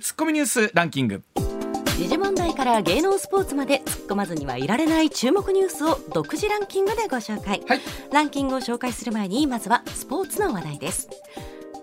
[0.00, 1.22] ツッコミニュースランキング。
[1.98, 7.80] 時事問題から芸能スポーツまで突っ込まずにはいられない注目ニュースを独自ランキングでご紹介、はい。
[8.10, 11.10] ランキングを紹介する前にまずはスポーツの話題です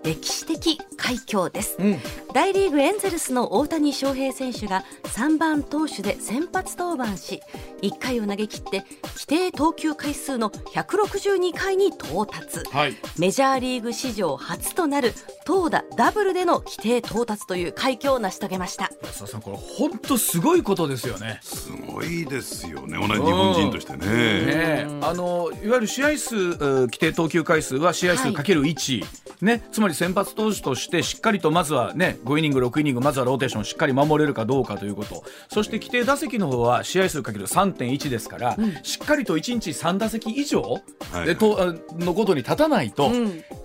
[0.04, 1.98] 歴史的快挙です、うん。
[2.32, 7.40] 大リーグエンゼルスの大谷翔平選手が3番投手で先発登板し
[7.82, 8.84] 1回を投げ切って
[9.14, 12.60] 規定投球回数の162回に到達。
[12.70, 12.96] はい。
[13.18, 15.12] メジャーリーグ史上初となる
[15.44, 18.90] 投打ダブルでの規定到達という快挙を成し遂げました。
[19.02, 21.40] 安田さんこれ本当すごいことですよね。
[21.42, 22.98] すごいですよね。
[22.98, 23.98] 同じ日本人としてね。
[23.98, 24.86] ねえ。
[25.02, 29.04] あのいわゆる試合数えー規定投球回数は試合数かける1、
[29.42, 35.24] ね、つまり先発投手としてしっかりとまずは、ね、5イニング、6イニングまずはローテーションをしっかり守れるかどうかということ。
[35.48, 40.62] そして規定打席の方は試合数かける3.1ですから、しっかりと1日3打席以上、
[41.12, 41.26] はい。
[41.26, 43.10] でとあのことに立たないと、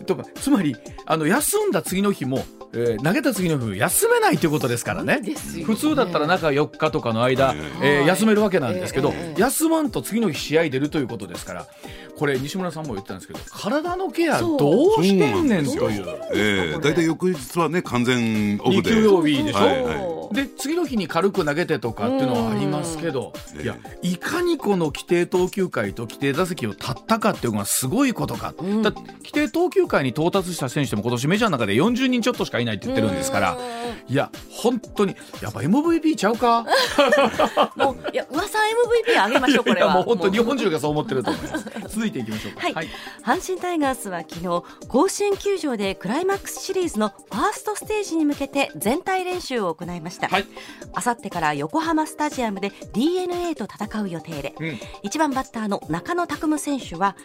[0.05, 2.43] とつまりあの休んだ次の日も、
[2.75, 5.19] えー投げた次の日も休めないということですからね。
[5.19, 5.35] ね。
[5.63, 11.67] 普通だったら中4日とかの間、えー休めるわけなんですけど、休まんと次の日試合出るということですから。
[12.17, 16.05] これ西村さんも言ってたんですけど体のケアどうしてんねんという。
[16.31, 18.91] ええ大体翌日はね完全オフで。
[18.91, 20.35] 二休養日でしょ、はいはい。
[20.35, 33.57] で次の日に軽く投げてとかっていうのはありますけど、いやいかにこの規定投球回と規定打席を立ったかっていうのがすごいことか、だって規定投球回に到達した選手でも今年メジャーの中で40人ちょっとしかいないって言ってるんですから、
[34.07, 36.65] いや本当にやっぱ MVP ちゃうか？
[37.75, 38.57] もういや噂
[39.05, 39.93] MVP あげましょう これは。
[39.93, 41.65] もう本当日本中がそう思ってると思います。
[41.89, 42.61] 続いていきましょうか。
[42.73, 42.89] はい、
[43.23, 50.45] 阪神タイガースは昨日甲子園球場でクライマックスシリーズのファーストステージに向けて全体練習を行いました、はい。
[50.93, 54.79] あさってから横浜スタジアムで d n a と戦う予定で、うん。
[55.03, 57.15] 1番バッターの中野拓夢選手は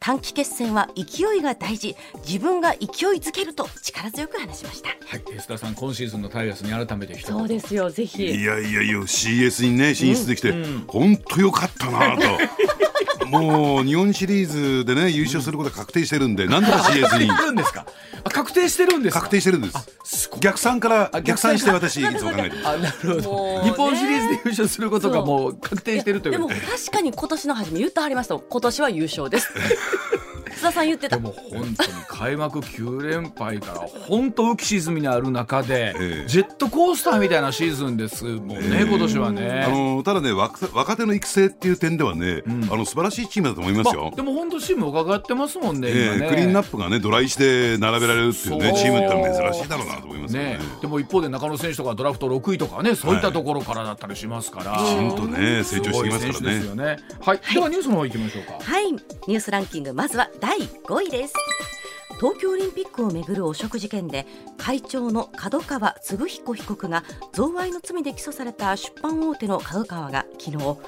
[0.00, 1.96] 短期決戦は勢いが大事。
[2.26, 2.80] 自分が勢い
[3.20, 7.36] づけると力強く話しましたはい、安田さん今シーズンのタイガースに改めて一言。
[7.38, 8.24] そうですよぜひ。
[8.24, 10.52] いやいやいや CS にね進出できて
[10.88, 13.26] 本当良かったなと。
[13.26, 17.24] もう日本シリーズでね優勝することが確定してるんで、なんとか CS に。
[17.26, 17.84] いるんですか？
[18.24, 19.20] あ確定してるんですか？
[19.20, 19.70] 確定してるんで
[20.04, 20.30] す。
[20.40, 22.68] 逆算から逆算して私いつも考えてます。
[22.68, 23.62] あなるほど。
[23.64, 26.38] 日本シリーズで優勝することがもう確定してるというで。
[26.38, 29.52] もことで確かに今年の初め言ってはりました今年は優勝です
[30.56, 31.16] 須田さん言ってた。
[31.16, 36.28] でも本当に開幕9連敗から本当浮き沈みにある中で、ええ。
[36.28, 38.24] ジェットコースターみたいなシーズンです。
[38.24, 39.64] もんね、今年はね。
[39.66, 44.04] あのただね若若手の育成っていう点ではね、あの素晴らしいチームだと思いますよ。
[44.04, 44.10] まあ、。
[44.12, 46.28] でも本当チーム伺ってますもんね、えね。
[46.28, 50.46] クリーンナップがねドライして並べられるっていうねチームってのは珍しいだろうなと思いますよね。
[50.46, 56.66] ね。、でも一方で中野選手とかドラフト6位とかねそういったところからだったりしますから、きちんとね成長してきますからね。
[56.66, 56.96] よね。
[57.20, 58.58] はい、ではニュースの方行きましょうか。
[58.62, 58.92] はい。
[58.92, 59.94] ニュースランキング。
[59.94, 61.34] まずは第5位です。
[62.18, 70.78] 東京オリンピックをめぐる汚職事件で会長の角川嗣彦被告が贈賄の罪で起訴された出版大手の角川が昨日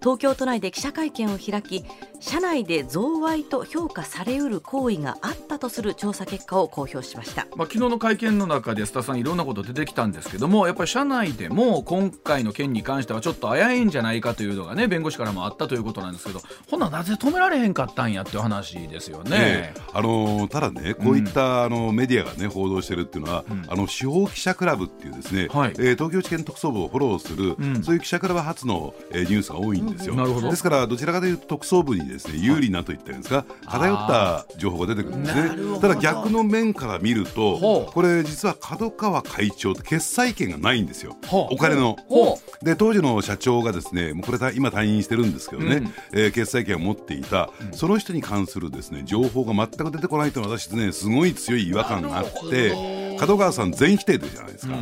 [0.00, 1.84] 東京都内で記者会見を開き
[2.20, 16.40] 社内で贈賄と評価されうる行為があったとする調査結果を公表しましたまあ、昨日の会見の中で須田さんいろんなこと出てきたんですけどもやっぱり社内でも今回の件に関してはちょっと危いんじゃないかというのがね弁護士からもあったということなんですけど
[16.70, 19.30] ほななぜ止められへんかったんやっていう話ですよね。
[19.36, 25.72] ええあのただね、こういった、あのメディアが、ね、報道してるっていうのは、あの司法記者クラブっていうですね、はい。
[25.78, 27.82] えー東京地検特捜部をフォローする、ん。
[27.82, 30.12] そういう記者クラブ発の、えーニュースが多いんですよ。
[30.12, 30.18] うん。
[30.18, 30.50] なるほど。
[30.50, 35.80] ですから、どちらかというと特捜部にですね有利なといったんですか、偏った情報が出てくるんですね。
[35.80, 37.92] ただ逆の面から見るほと、う。
[37.92, 41.16] これ実は角川会長って決裁権がないんですよ。
[41.30, 41.96] お金の。
[42.08, 45.94] ほで当時の社長がですねもうこれた今退任してるんですけどね、うん。
[46.12, 54.74] えー決済権を持っていた、その人に関するですね情報が全く出てこないというのは私ねすごい強い違和感があって角川さん全否定でじゃないですか、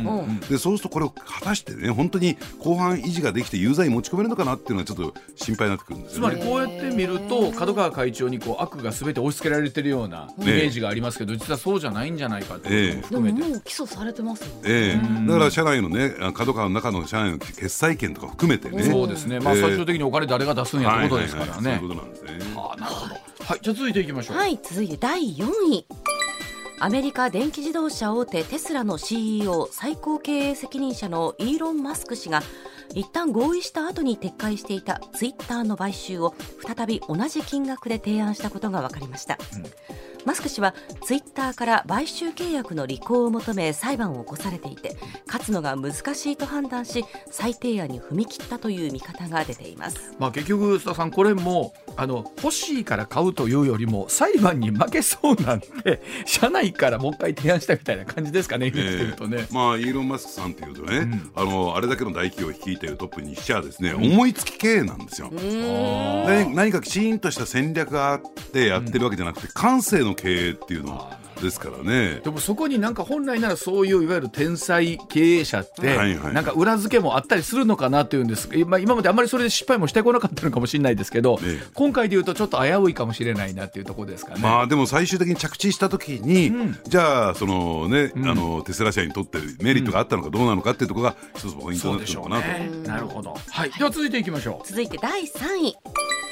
[0.49, 6.29] でそうするとこれを果たしてね本当に後半維持ができて有罪に持ち込めるのかなっていうのはちょっと心配になってくるんですつま。
[6.29, 15.27] りこうやって見ると角川会長にこう悪がすべて押し付けられてるようなイメージがありますけど、実はそうじゃないんじゃないかっても含めて、う起訴されてますもんええ。
[15.27, 18.83] だから社内のねあ角川の中の社内の決済権とか含めてね。
[18.83, 21.51] そうですね、まあ、ええ最終的にお金誰が出すんやってことですからね。
[21.51, 21.79] はいはいはい。
[21.79, 22.53] そういうことなんですね。
[22.55, 23.15] ああなるほど。
[23.43, 24.37] はい、じゃあ続いていきましょう。
[24.37, 25.72] はい続いて第4位
[26.79, 32.41] アメリカ電気自動車大手テスラの CEO 最高経営責任者のイーロン・マスク氏が
[32.93, 36.35] 一旦合意した後に撤回していたツイッターの買収を
[36.65, 39.37] 再び同じ金額で提案したことが分かりました、
[40.25, 40.73] マスク氏は
[41.03, 44.95] ツイッターから買収契約の履行を求め裁判を起こされていて
[45.27, 59.47] 勝つのが難しいと判断し再提案に踏み切ったという見方が出ています、まあ、結局須田さんこれもあの欲しいから買うというよりも裁判に負けそうなんで社内からもう一回提案したみたいな感じですかね、えー、とね。
[59.51, 65.29] まあ、イーロン・マスクさんというとね、うん、あのあれだけの大企業を率いているトップにしちゃですね、うん、思いつき経営なんですよ。
[65.29, 68.21] で何かきちんとした戦略があっ
[68.51, 71.23] てやってるわけじゃなくて、感性の経営っていうのは。
[71.41, 75.97] ですからねでもそこになんか本来ならそういういわゆる天才経営者って、
[76.31, 84.41] なんか裏付けもあったりするのかなというんです今今まであんまりそれで失敗もしてこなかったのかもしれないですけど、ね、今回でいうとちょっと危ういかもしれないなっていうところですかね。
[84.41, 93.35] まあでも最終的に着地した時に、うん、じゃあそのね、うん、あのテスラ社にとってメリットがあったのかどうなのかっていうところが一つポイントになってるのかなと、ね、なるほど。
[93.49, 93.71] はい。
[93.71, 94.67] では続いていきましょう。
[94.67, 96.22] 続いて第3位。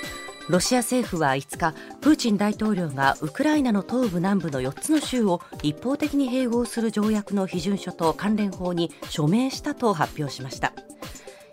[0.52, 10.74] ロシア政府は5日プーチン大統領がウクライナの東部南部の4つの州を一方的に併合する条約の批准書と関連法に署名したと発表しました。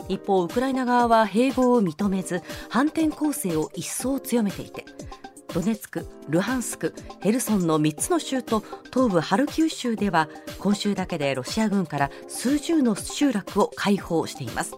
[0.08, 4.84] 一方ウクライナ側は併合を認めず反転攻勢を一層強めていて
[5.54, 10.28] ドネツク、ルハンスク、ヘルソンの3つの州と東部ハルキウ州では
[10.58, 14.74] 今週だけでロシア軍から数十の集落を解放しています。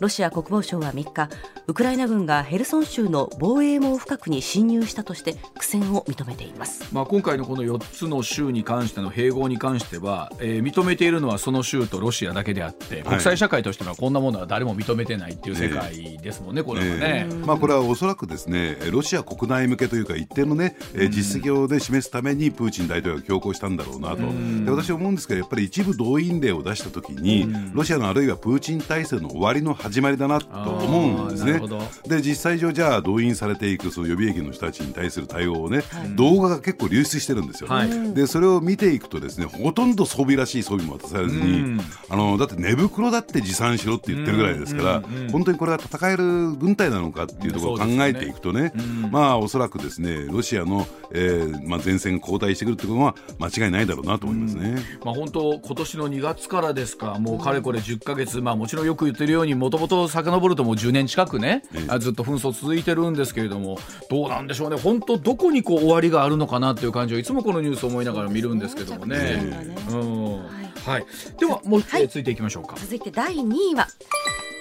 [0.00, 1.28] ロシア国防省は3日
[1.66, 24.16] ウクライナ軍がヘルソン州の防衛網深くに侵入したとして苦戦を認めています、まあ、今回のこの4つの州に関しての併合に関しては、えー、認めているのはその州とロシアだけであって国際社会としてはこんなものは誰も認めてないっていう世界ですもんね、これはね、えー、まあ、これはおそらくですねロシア国内向けというか一定のね、えー、実績をで示すためにプーチン大統領が強行したんだろうなと。
[24.64, 31.60] で私は思うんですけどやっぱり一部動員令を出したときにロシアのあるいはプーチン体制の終わりの始まりだなと思うんですね。
[32.06, 48.72] で実際上じゃあ動員されていくその予備役の人たちに対する対応をね、はい、動画が結構流出してるんですよ、はい、でそれを見ていくとですねほとんど装備らしい装備も渡されずに、あのだって寝袋だって持参しろって言ってるぐらいですから、本当にこれは戦える軍隊なのかっていうところを考えていくとね、ね。
[49.10, 57.18] まあおそらくですねロシアの、えーまあ、前線が後退してくるってことは間違いないだろうなと思いますね、まあ、本当今年の2月からですか。
[57.18, 61.62] もうかれこれ10か月、まあ、もちろんよく言ってるようにもともと遡るともう10年近くね、
[62.00, 63.78] ずっと紛争続いてるんですけれども
[64.10, 64.76] どうなんでしょうね。
[64.76, 69.40] 本当どこにこう終わりがあるのかなっていう感じをいつもこのニュースを思いながら見るんですけどもね。
[69.88, 70.42] うん。
[70.84, 71.06] はい、
[71.38, 72.74] ではもう、はい、続いていきましょうか。
[72.76, 73.86] 続いて第2位は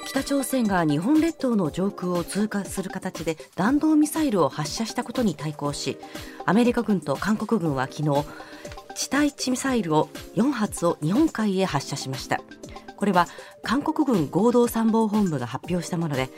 [0.06, 5.98] 北朝鮮が日本列島の上空を通過する形で弾道ミサイルを発射したことに対抗し
[6.46, 8.24] アメリカ軍と韓国軍は昨日
[8.94, 12.40] 地対地ミサイルを4発を日本海へ発射しました。
[12.98, 13.28] これは
[13.64, 16.30] 韓国軍合同参謀本部が発表したもので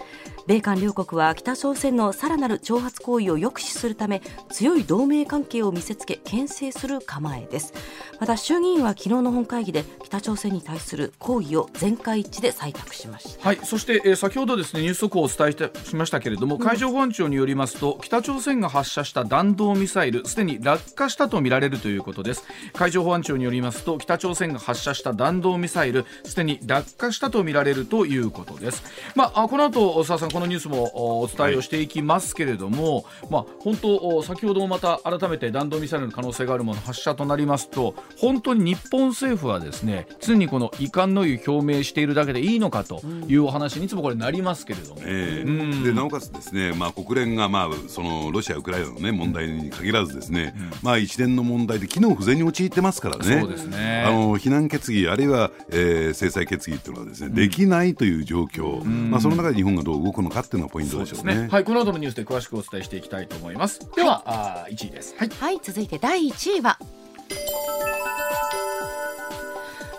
[0.46, 7.74] 米韓両国は北朝鮮のさらなる挑発行為を抑止するため強い同盟関係を見せつけ牽制する構えです。
[8.20, 13.48] また衆議院は昨日の本会議で北朝鮮に対する抗議を全会一致で採択しました。
[13.48, 22.44] はいそして、えー、先ほどですねニュース速報をお伝えしましたけれども、海上保安庁によりますと北朝鮮が発射した弾道ミサイルすでに落下したとみられるということです。
[22.74, 28.83] 海上保安庁によりますと北朝鮮が発射した弾道ミサイルすでに落下したとみられるということです。
[29.15, 53.42] まあこの後澤さんこのニュースもお伝えをしていきますけれども、はい、まあ、本当、先ほどもまた改めて弾道ミサイルの可能性があるもの発射となりますと本当に日本政府はですね常にこの遺憾の意を表明しているだけでいいのかというお話にいつもこれなりますけれども、えー、うん、でなおかつですね、まあ、国連が、まあ、そのロシア、ウクライナの、ね、問題に限らずですね、うん、まあ、一連の問題で機能不全に陥ってますからね。
[53.42, 54.04] そうですね。
[54.07, 61.33] あの非難決議あるいは、えー、制裁決議というのはですね、うん、できないという状況、まあ、その中で日本がどう動くのかっていうのがポイントでしょうね。
[61.33, 63.79] うねはい、この後のニュースで詳しくお伝えしていきたいと思います。
[63.95, 65.15] では、はい、あ1位です。
[65.17, 66.77] はい、はい、続いて第1位は。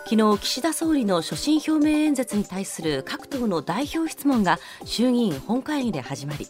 [0.07, 6.47] 昨日岸田総理の所信表明演説に対する各党の代表質問が衆議院本会議で始まり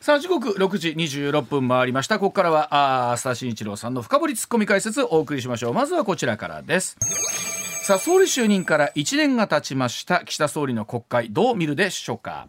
[0.00, 2.18] さあ時刻6時26分回りました。
[2.18, 5.72] ここからはあ須田慎一郎さんの深掘りツッコミ解説をお送りしましょう。
[5.72, 6.98] まずはこちらからです。
[7.82, 10.24] さあ総理就任から1年が経ちました。
[10.24, 12.46] 岸田総理の国会どう見るでしょうか？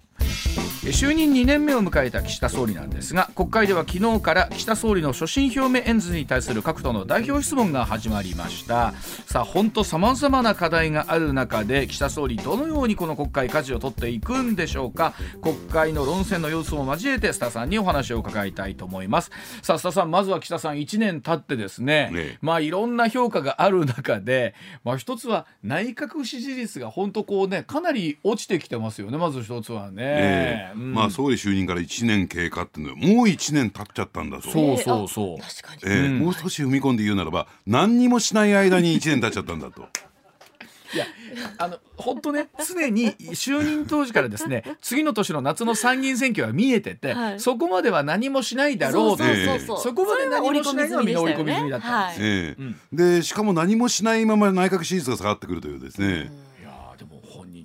[0.91, 8.93] 就任2年目を迎えた岸田総理なんですが国会では昨日から岸田総理の所信表明演説に対する各党の代表質問が始まりました。
[9.25, 15.13] さあ本当さまざまな課題がある中で岸田総理どのようにこの国会舵を取っていくんでしょうか。
[15.41, 19.31] 国会の論戦の様子を交えて須田さんにお話を伺いたいと思います。
[19.61, 29.17] さあ須田さんまずは岸田さん1年経ってですね、ね、まあいろんな評価がある中でまあ一つは内閣支持率が本当こうねかなり落ちてきてますよね。
[29.17, 35.38] まず一つはね、ねうん、まあ総理就任から1年経過っていうのはもう1年経っちゃったんだとそうそうそう、
[35.86, 39.88] えー、うん、もう少し踏み込んで言うならば何にもしない間に1年経っちゃったんだと。
[40.94, 41.06] いや
[41.58, 49.24] あの本当ね常に就任当時からですね次の年の夏の参議院選挙は見えてて、はい、そこまでは何もしないだろうと
[49.77, 52.15] そこまで何もしないのはみんな織り込み済みだったん
[52.92, 56.52] です、しかも何もしないまま内閣支持率が下がってくるというですね、うん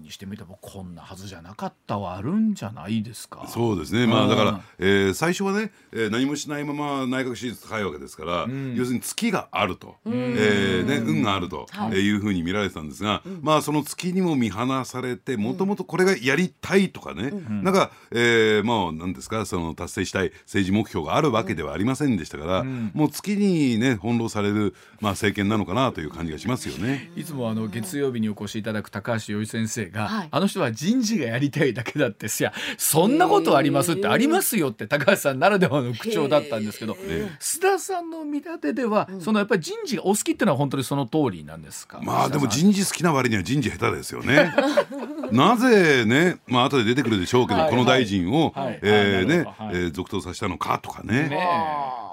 [0.08, 3.46] にしてみてもこんなはずじゃなかったはあるんじゃないですか？
[3.46, 4.06] そうですね。
[4.06, 27.10] まあだから、えー、最初はね、えー、何もしないまま内閣支持率高いわけですから、うん、要するに月があると、えーね、運があると、はい、いうふうに見られてたんですが、うん、まあその月にも見放されてもともとこれがやりたいとかね、うん、なんか、えー、まあ何ですかその達成したい政治目標があるわけではありませんでしたから、もう月にね翻弄される、まあ、政権なのかなという感じがしますよね。
[27.16, 36.94] いつもあの月曜日にお越しいただく高橋洋一先生がが、はい、あの人は人事がやりたいだけだっていやそんなことありますってありますよって高橋さんならではの口調だったんですけど
[37.40, 42.00] 須田さんの見立てでは、そのやっぱり人事がお好きっていうのは本当にその通りなんですか？
[42.02, 44.52] まあでも人事好きな割には人事下手ですよね。
[45.32, 51.28] なぜねまあ後で出てくるでしょうけど、はい、この大臣を、はい、えー、ね、はい、えー、続投させたのかとかね。
[51.28, 51.38] ね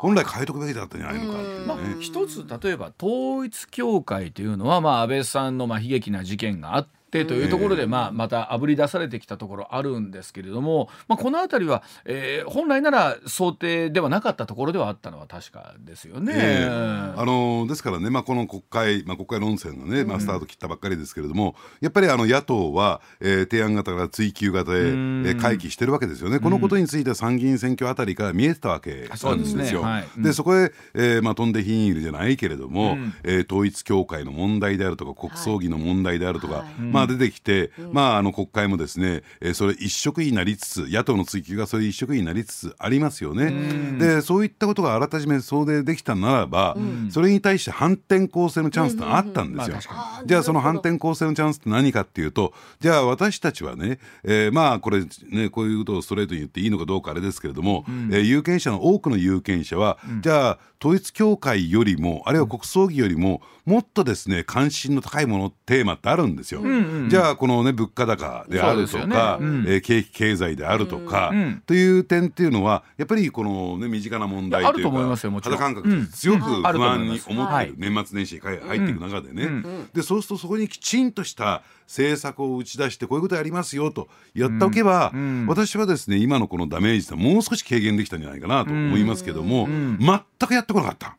[0.06, 6.88] 本来変えとくべきだったんじゃないのか、ね、まあ、一つ例えば統一教会というのは、まあ、安倍さんのまあ悲劇な事件があっ
[7.22, 16.34] ってというところで、まあ、またあぶり出されてきたところあるんですけれども、まあ、この辺りは、えー、本来なら想定ではなかったところではあったのは確かですよね。
[16.36, 26.40] えー、あのですからね、まあ、この国会、まあ、国会論戦のね、まあ、スタート切ったばっかりですけれども、やっぱりあの野党は、えー、提案型から追及型へ、えー、回帰してるわけですよね。
[26.40, 29.82] このことについては参議院選挙あたりから見えてたわけなんですよ。
[29.82, 29.92] で、ね
[30.24, 43.52] はい、そこへ、えーまあ、飛んで火にいるじゃないけれども、うん、えー、統一教会の問題であるとか国葬儀の問題であるとか、はい、まあ、出てきて、まあ、あの国会もですね、えー、それ一色になりつつ野党の追及がそれ一色になりつつありますよね。
[44.00, 46.78] でそういったことがあらかじめ想定できたならば、
[47.10, 49.78] それに対して反転攻勢のチャンスってあったんですよ。
[50.26, 66.62] じゃあその反転攻勢のチャンスって何かっていうとじゃあ私たちはね、えー、まあこれねこういうことをストレートに言っていいのかどうかあれですけれども、うん、えー、有権者の多くの有権者は、うん、じゃあ統一教会よりもあるいは国葬儀よりももっとですね関心の高いものテーマってあるんですよ。
[66.62, 66.76] うんうん、
[67.10, 69.46] じゃあこのね物価高であるとか、ね。
[69.46, 91.16] うん、えー、景気経済であるとか、うん、という点っていうのはやっぱりこのね身近な問題というか肌感覚強く不安に思ってる、年末年始に入っていく中でね、でそうするとそこにきちんとした政策を打ち出してこういうことやりますよとやっておけば、うん、私はですね今のこのダメージはもう少し軽減できたんじゃないかなと思いますけども、うん、全くやってこなかった。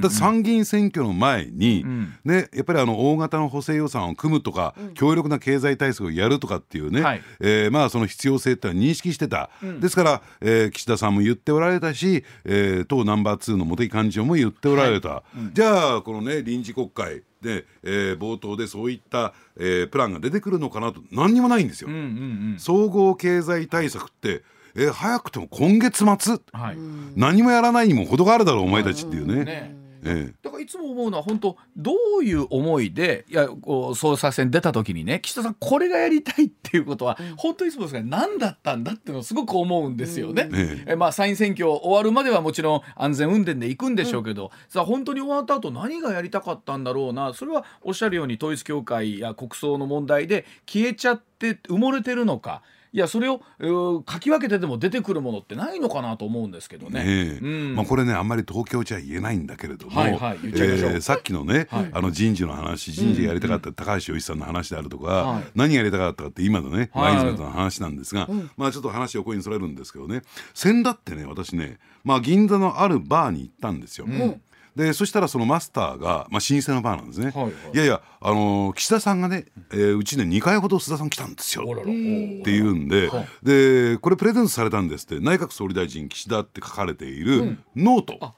[0.00, 1.84] だ参議院選挙の前に、
[2.24, 21.88] ね、やっぱりあの大型の補正予算を組むとか、強力な経済対策をやるとかっていうね、はい、えー、まあその必要性ってのは認識してた、ですから、えー、岸田さんも言っておられたし、えー、党ナンバー2の茂木幹事長も言っておられた、はい、じゃあこのね臨時国会で、えー、冒頭でそういった、えー、プランが出てくるのかなと何にもないんですよ。
[21.88, 22.02] うんうんう
[22.56, 24.42] ん、総合経済対策って
[24.78, 26.76] えー、早くても今月末、はい、
[27.16, 29.44] 何もやらないにも程があるだろうお前たちっていうね。
[29.44, 38.02] ねええ、だからいつも思うのは本当どういう思いでいやこう総裁選出た時にね岸田さんこれがやりたいっていうことは、うん、本当にいつもですね。
[38.04, 40.48] 何だったんだっていうのをすごく思うんですよね。
[40.50, 47.34] うん、えまあ参院選挙終わるまではもちろん安全運転で行くんでしょうけど、うん、さあ本当に終わった後何がやりたかったんだろうな。
[47.34, 52.62] それはおっしゃるように統一教会や国葬の問題で消えちゃって埋もれてるのか。
[52.92, 53.40] いやそれを
[54.02, 57.04] かき分けてでも出てくるものってないのかなと思うんですけどね。
[57.04, 70.22] ねうん、まあ、これねあんまり東京じゃ言えないんだけれども、はいはいえー、さっきのね、はい、あの人事の話人事がやりたかった高橋洋一さんの話であるとか、はい、何がやりたかったかって今のね前泉さんの話なんですが、まあちょっと話をここにそれるんですけどね
[70.54, 74.06] 先だってね私ね、まあ、銀座のあるバーに行ったんですよ。
[74.06, 74.40] うん
[74.76, 77.52] でそしたらそのマスターが、まあ、老舗のバーなんですね、はいはい。
[77.74, 81.64] いやいや、あのー岸田さんがね、えーうちで2回ほど須田さん来たんですよ。
[81.66, 81.84] おらら。
[81.84, 83.10] っていうんで、
[83.42, 88.34] でこれプレゼントされたんですって内閣総理大臣岸田って書かれているノート、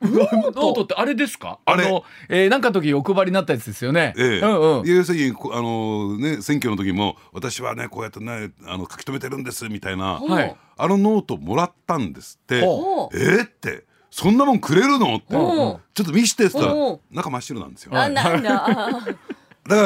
[0.00, 0.82] ノート。
[0.84, 1.58] ってあれですか？
[1.66, 1.90] あれ。
[1.90, 4.14] の、えー、なんかの時お配りになったやつですよね。
[4.16, 4.40] ええ。
[4.40, 4.86] うんうん。
[4.86, 10.56] 要するにこあの、ね、選挙の時も私はねこうやってねあの書き留めてるんですみたいな、はい。
[10.78, 12.62] あのノートもらったんですって。
[12.62, 13.84] ほえーって
[14.16, 15.16] そんなもんくれるの？
[15.16, 15.26] って。
[15.28, 15.36] ちん。
[15.36, 16.98] ょっと見してって言ったらうん。
[17.12, 17.90] 中真っ白なんですよ。
[17.94, 18.66] あなんだ。
[19.68, 19.82] だか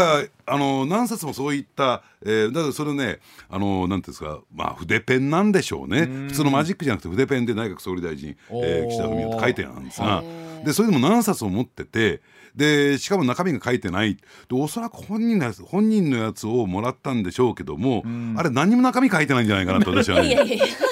[0.46, 3.18] らあの何冊もそういった、えーだからそれね
[3.48, 6.06] あのなんていうんですかまあ筆ペンなんでしょうね。
[6.28, 10.22] 普通のマジックじゃなくて筆ペンで内閣総理大臣、えー岸田文雄って書いてあるんですが
[10.64, 12.20] でそれでも何冊も持ってて
[12.54, 14.14] でしかも中身が書いてない。
[14.16, 14.20] で
[14.52, 18.04] おそらく本人のやつ本人のやつをもらったんでしょうけども
[18.36, 20.38] あれ何も中身書いてないんじゃないかなと私は、 ね、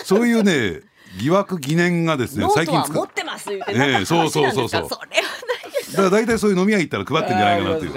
[0.02, 0.80] そういうね
[1.16, 4.68] 疑惑疑念がですねノートは使持ってます言ってなんか話そうなんそうそう。
[4.68, 5.22] そうそれはない
[5.92, 7.94] だから大体そういう飲み屋行ったら配ってんじゃないかなっていう。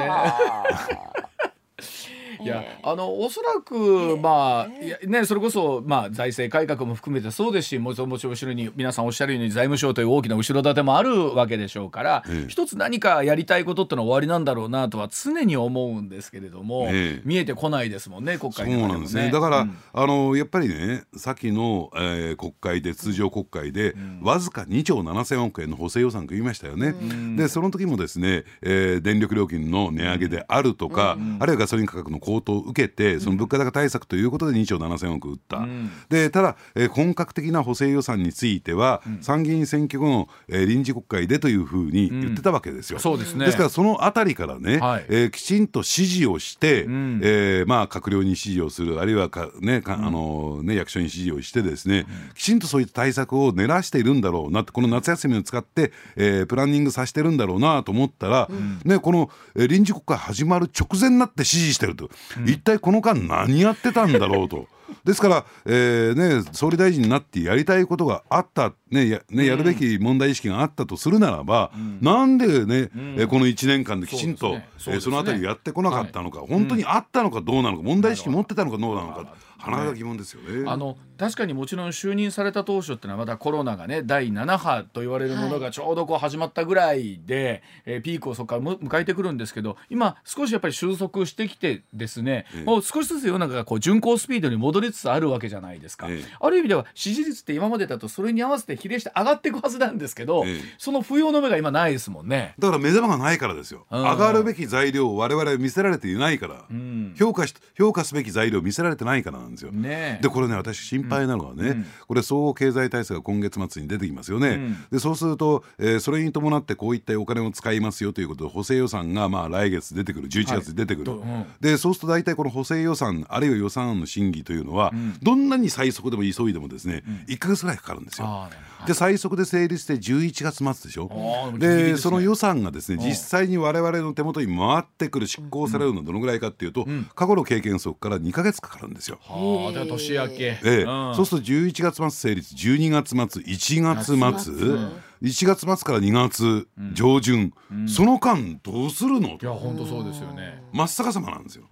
[2.44, 12.50] いやあのおそらくまあいやねそれこそまあ財政改革も含めてそうですしもちろんもちろん後ろに皆さんおっしゃるように財務省という大きな後ろ盾もあるわけでしょうから、ええ。
[12.50, 17.22] 一つ何かやりたいことってのは終わりなんだろうなとは常に思うんですけれども、ええ。
[17.26, 19.32] 見えてこないですもんね国そう会の中なんですね。
[19.32, 26.96] だから、あのやっぱりね、先の、えー国会で通常国会で、わずか2兆7000億円の補正予算と言いましたよね。
[27.36, 35.68] でその時もですね、えー電力料金の値上げであるとか、あるいはガソリン価格の高騰を受けて、その物価高対策ということで2兆7000億打った。
[36.10, 43.00] でただ、えー本格的な補正予算については、参議院選挙後の、えー臨時国会でというふうに言ってたわけですよ。
[43.00, 43.46] そうですね。
[43.46, 45.06] ですからそのあたりからね、はい。
[45.10, 47.20] えーきちんと指示をして、ん。
[47.24, 58.50] えーまあ、閣僚に指示をするあるいはか、ねかあのね、役所に指示をしてですね、きちんとそういった対策を練らしているんだろうなってこの夏休みを使って、えープランニングさせてるんだろうなと思ったら、
[58.84, 62.10] ね、この、えー臨時国会始まる直前になって指示してると、
[62.46, 64.68] 一体この間何やってたんだろうと。
[65.06, 74.96] ですから、えーね、総理大臣になってやりたいことがあった、ねやね、やるべき問題意識があったとするならば、なんでね、えーこの1年間できちんとそうですね。
[74.96, 80.70] えーそのあたりやってこなかったのか、本当にあったのかどうなのか、問題意識持ってたのかどうなのか、甚だ疑問ですよね。
[80.70, 96.26] あの確かにもちろん就任された当初ってのはまだコロナがね第7波と言われるものがちょうどこう始まったぐらいで、えーピークをそこからむ迎えてくるんですけど今少しやっぱり収束してきてですね、もう少しずつ世の中がこう巡航スピードに戻りつつあるわけじゃないですか、ええ。
[96.40, 100.62] ある意味では支持率って今までだとそれに合わせて比例して上がっていくはずなんですけど、ええ。
[100.78, 102.56] その不要の目が今ないですもんね。
[102.58, 103.86] だから目玉がないからですよ。
[103.92, 104.02] うん。
[104.02, 107.16] 上がるべき材料を我々は見せられていないから、ん。
[107.18, 109.72] 評価し評価すべき材料を見せられてないからなんですよ。
[109.72, 110.20] ねえ。
[110.22, 114.56] でこれね私心配なのはね、これ総合経済対策が今月末に出てきますよね。
[114.56, 114.86] ん。
[114.92, 121.12] でそうすると、えーそれに伴ってこういったお金を使いますよということで補正予算がまあ来月出てくる11月に出てくる。
[121.12, 121.20] はい。
[121.22, 121.46] どうん。
[121.60, 128.50] でそうすると大体この補正予算あるいは予算案の審議というのは、どんなに最速でも急いでもですね、1か月ぐらいかかるんですよ。
[128.88, 131.10] で最速で成立して11月末でしょ。
[131.58, 131.98] でね。
[131.98, 139.20] その予算がですね実際に我々の手元に回ってくる執行されるのはどのぐらいかっていうと、過去の経験則から2か月かかるんですよ。
[139.42, 140.84] はあ年明け、ええ。
[140.84, 141.16] うん。
[141.16, 144.06] そうすると11月末成立12月末1月
[144.46, 145.02] 末。
[145.22, 147.54] 1月末から2月上旬、
[147.88, 150.64] その間どうするのいや本当そうですよね。
[150.72, 151.66] 真っ逆さまなんですよ。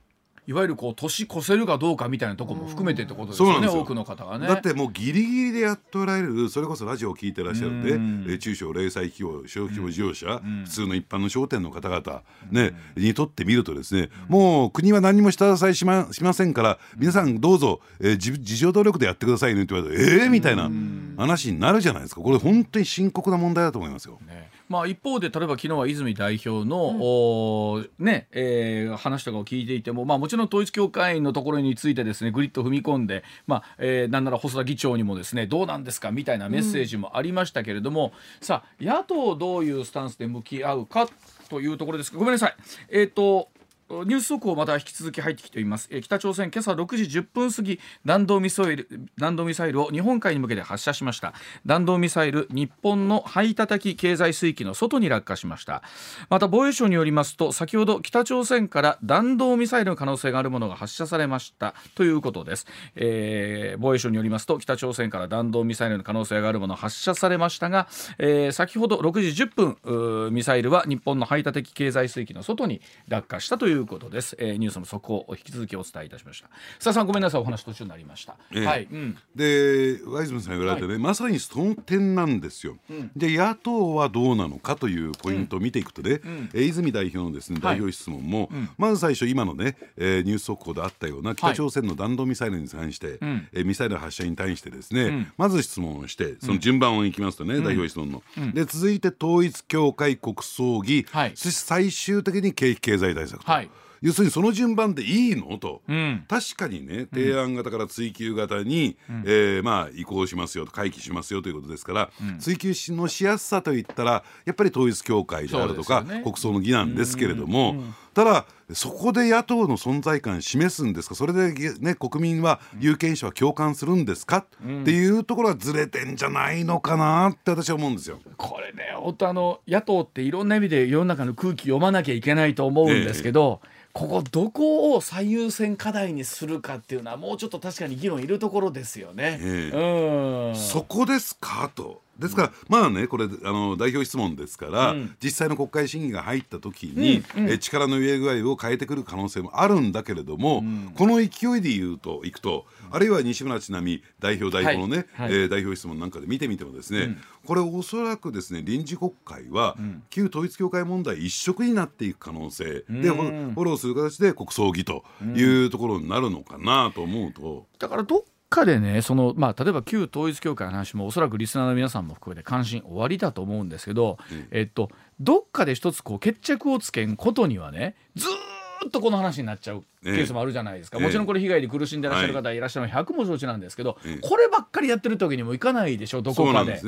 [0.50, 3.76] いわゆるこう年越せるかどうかみたいなところも含めてってことですよそうなんですよ。
[3.76, 4.48] ね多くの方がね。
[4.48, 8.26] だってもうギリギリでやっておられるそれこそラジオを聞いてらっしゃるんで、うん。
[8.28, 20.72] えー中小零細企業小規模事業者、普通の一般の商店の方々、ねにとってみるとですね、もう国は何も下支えしましませんから皆さんどうぞ、えー自自助努力でやってくださいねって言われてえー、みたいな
[21.16, 22.22] 話になるじゃないですか。
[22.22, 24.18] これ本当に深刻な問題だと思いますよ。
[24.28, 41.10] ねまあ、一方で例えば昨日は泉代表の、おーねえー話とかを聞いていても、まあ、もちろん統一教会のところについてですねぐりっと踏み込んで、まあえーなんなら細田議長にもですねどうなんですかみたいなメッセージもありましたけれども、さあ野党どういうスタンスで向き合うか
[41.50, 42.56] というところですがごめんなさい。
[42.90, 43.50] えーと
[43.90, 51.34] ニュース速報また引き続き入ってきています、え北朝鮮今朝6時10分過ぎ弾道ミサイル弾道ミサイルを日本海に向けて発射しました。
[51.66, 55.82] 弾道ミサイル日本の排他的経済水域の外に落下しました。
[56.30, 61.74] また防衛省によりますと先ほど北朝鮮から弾道ミサイルの可能性があるものが発射されました。
[61.96, 67.88] ということです、えー防衛省によりますと北朝鮮から弾道ミサイルの可能性があるもの発射されましたが、
[68.20, 76.50] えー先ほど6時10分ミサイルは日本の排他的経済水域の外に落下したといういうことです、えー、ニュースの速報を引き続きお伝えいたしました。
[76.80, 77.42] さあさんごめんなさい。
[77.42, 78.66] お話途中になりました、ええ。
[78.66, 82.78] はい、うん、でワイズマンさん言われてね、まさにその点なんですよ、
[83.16, 86.20] で野党はどうなのかというポイントを見ていくとね、
[86.54, 101.32] えー泉代表のですね代表質問も、まず最初今のね、えーニュース速報であったような北朝鮮の弾道ミサイルに関して、えーミサイル発射に対してですね、まず質問をしてその順番をいきますとね、代表質問の、で続いて統一教会国葬儀、はい。
[101.36, 103.52] そして最終的に景気経済対策と。
[103.52, 103.69] はい
[104.02, 105.58] 要するにその順番でいいの？
[105.58, 106.26] と、ん。
[106.28, 112.10] 確かにね提案型から追求型に、えーまあ、移行しますよと回帰しますよということですから、
[112.40, 116.22] 追求しのしやすさといったらやっぱり統一教会であるとか、ね。
[116.24, 117.76] 国葬の儀なんですけれども、
[118.14, 121.16] ただそこで野党の存在感示すんですか？
[121.16, 124.46] それで、ね、国民は有権者は共感するんですか、っ
[124.86, 128.20] ていうところはずれてんじゃないのかなって私は思うんですよ。
[128.38, 133.62] これね本当あの野党っていろんな意味で世の中の空気読まなきゃいけないと思うんですけど、
[133.94, 139.40] ここどこを最優先課題にするかっていうのはもうちょっと確かに議論いるところですよね。
[139.42, 141.72] えうんそこですか？
[141.74, 142.02] と。
[142.20, 145.16] ですから、まあねこれあの代表質問ですから、うん。
[145.24, 150.64] 実際の国会審議が入った時に、え力の入れ具合を変えてくる可能性もあるんだけれども、
[150.96, 155.40] この勢いで言うといくと、あるいは西村智奈美代表代表のね、はいはい。
[155.42, 159.78] えー代表質問なんかで見てみてもですね、これおそらくですね臨時国会は、
[160.10, 165.04] 旧統一教会問題一色になっていく可能性、でフォフォローする形で国葬儀と
[165.36, 167.66] いうところになるのかなと思うと。
[167.80, 174.18] だからどっかでねその、まあ、例えば旧統一教会の話もおそらくリスナーの皆さんも含めて関心終わりだと思うんですけど、
[174.52, 181.04] えっと、どっかで一つこう決着をつけんことにはねずーっとこの話になっちゃうケースもあるじゃないですか、ええ。
[181.04, 184.28] もちろんこれ被害で苦しんでらっしゃる方いらっしゃるのは100も承知なんですけど、ええ。
[184.28, 186.74] こればっかりやってる時にもいかないでしょどこかで。
[186.74, 186.80] で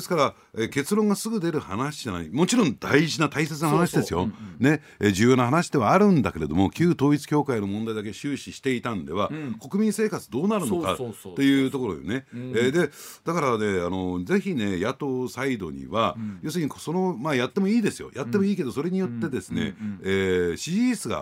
[0.00, 2.30] すから、えー結論がすぐ出る話じゃない。
[2.30, 4.30] もちろん大事な大切な話ですよ。
[4.58, 10.96] ね、えー重要な話ではあるんだけれども、旧統一教会の問題だけ終始していたんでは、国民生活どうなるのかっ
[11.36, 12.26] ていうところでね。
[12.32, 12.90] えーで、
[13.24, 18.10] だからね、あのぜひね野党サイドには、要するにそのまあやってもいいですよ。
[18.14, 21.21] やってもいいけど、それによってですね、えー支持率が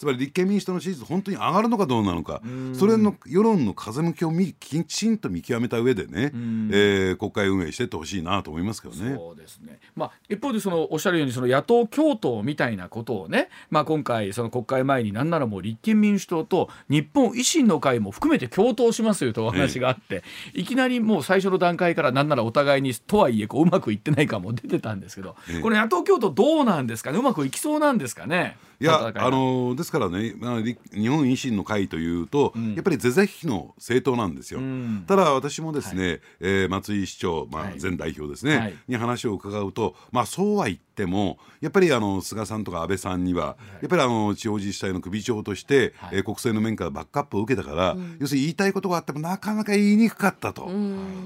[0.00, 2.40] つまり立憲民主党の支持率本当に上がるのかどうなのか、
[2.72, 6.32] それの世論の風向きを見きちんと見極めた上でね、
[6.72, 9.14] えー国会運営していってほしいなと思いますけどね。
[9.14, 25.60] そうですね、まあ、一方でそのおっしゃるようにその野党共闘みたいなことをね、まあ、今回その国会前になんならもう立憲民主党と日本維新の会も含めて共闘しますよというお話があって、いきなりもう最初の段階からなんならお互いにとはいえこううまくいってない感も出てたんですけど、ええ。
[25.60, 27.18] これ野党共闘どうなんですかね？
[27.18, 28.56] うまくいきそうなんですかね？
[28.80, 35.04] いやあのですからね、まあ、り日本維新の会というと、やっぱり是々非の政党なんですよ、ん。
[35.06, 37.78] ただ私もですね、えー松井市長、まあはい。
[37.80, 38.74] 前代表ですね、はい。
[38.88, 46.16] に話を伺うと、まあ、そうは言ってもやっぱりあの菅さんとか安倍さんには、やっぱりあの地方自治体の首長として、はい。
[46.16, 50.70] えー国政の面からバックアップを受けたから、要するに言いたいことがあってもなかなか言いにくかったと。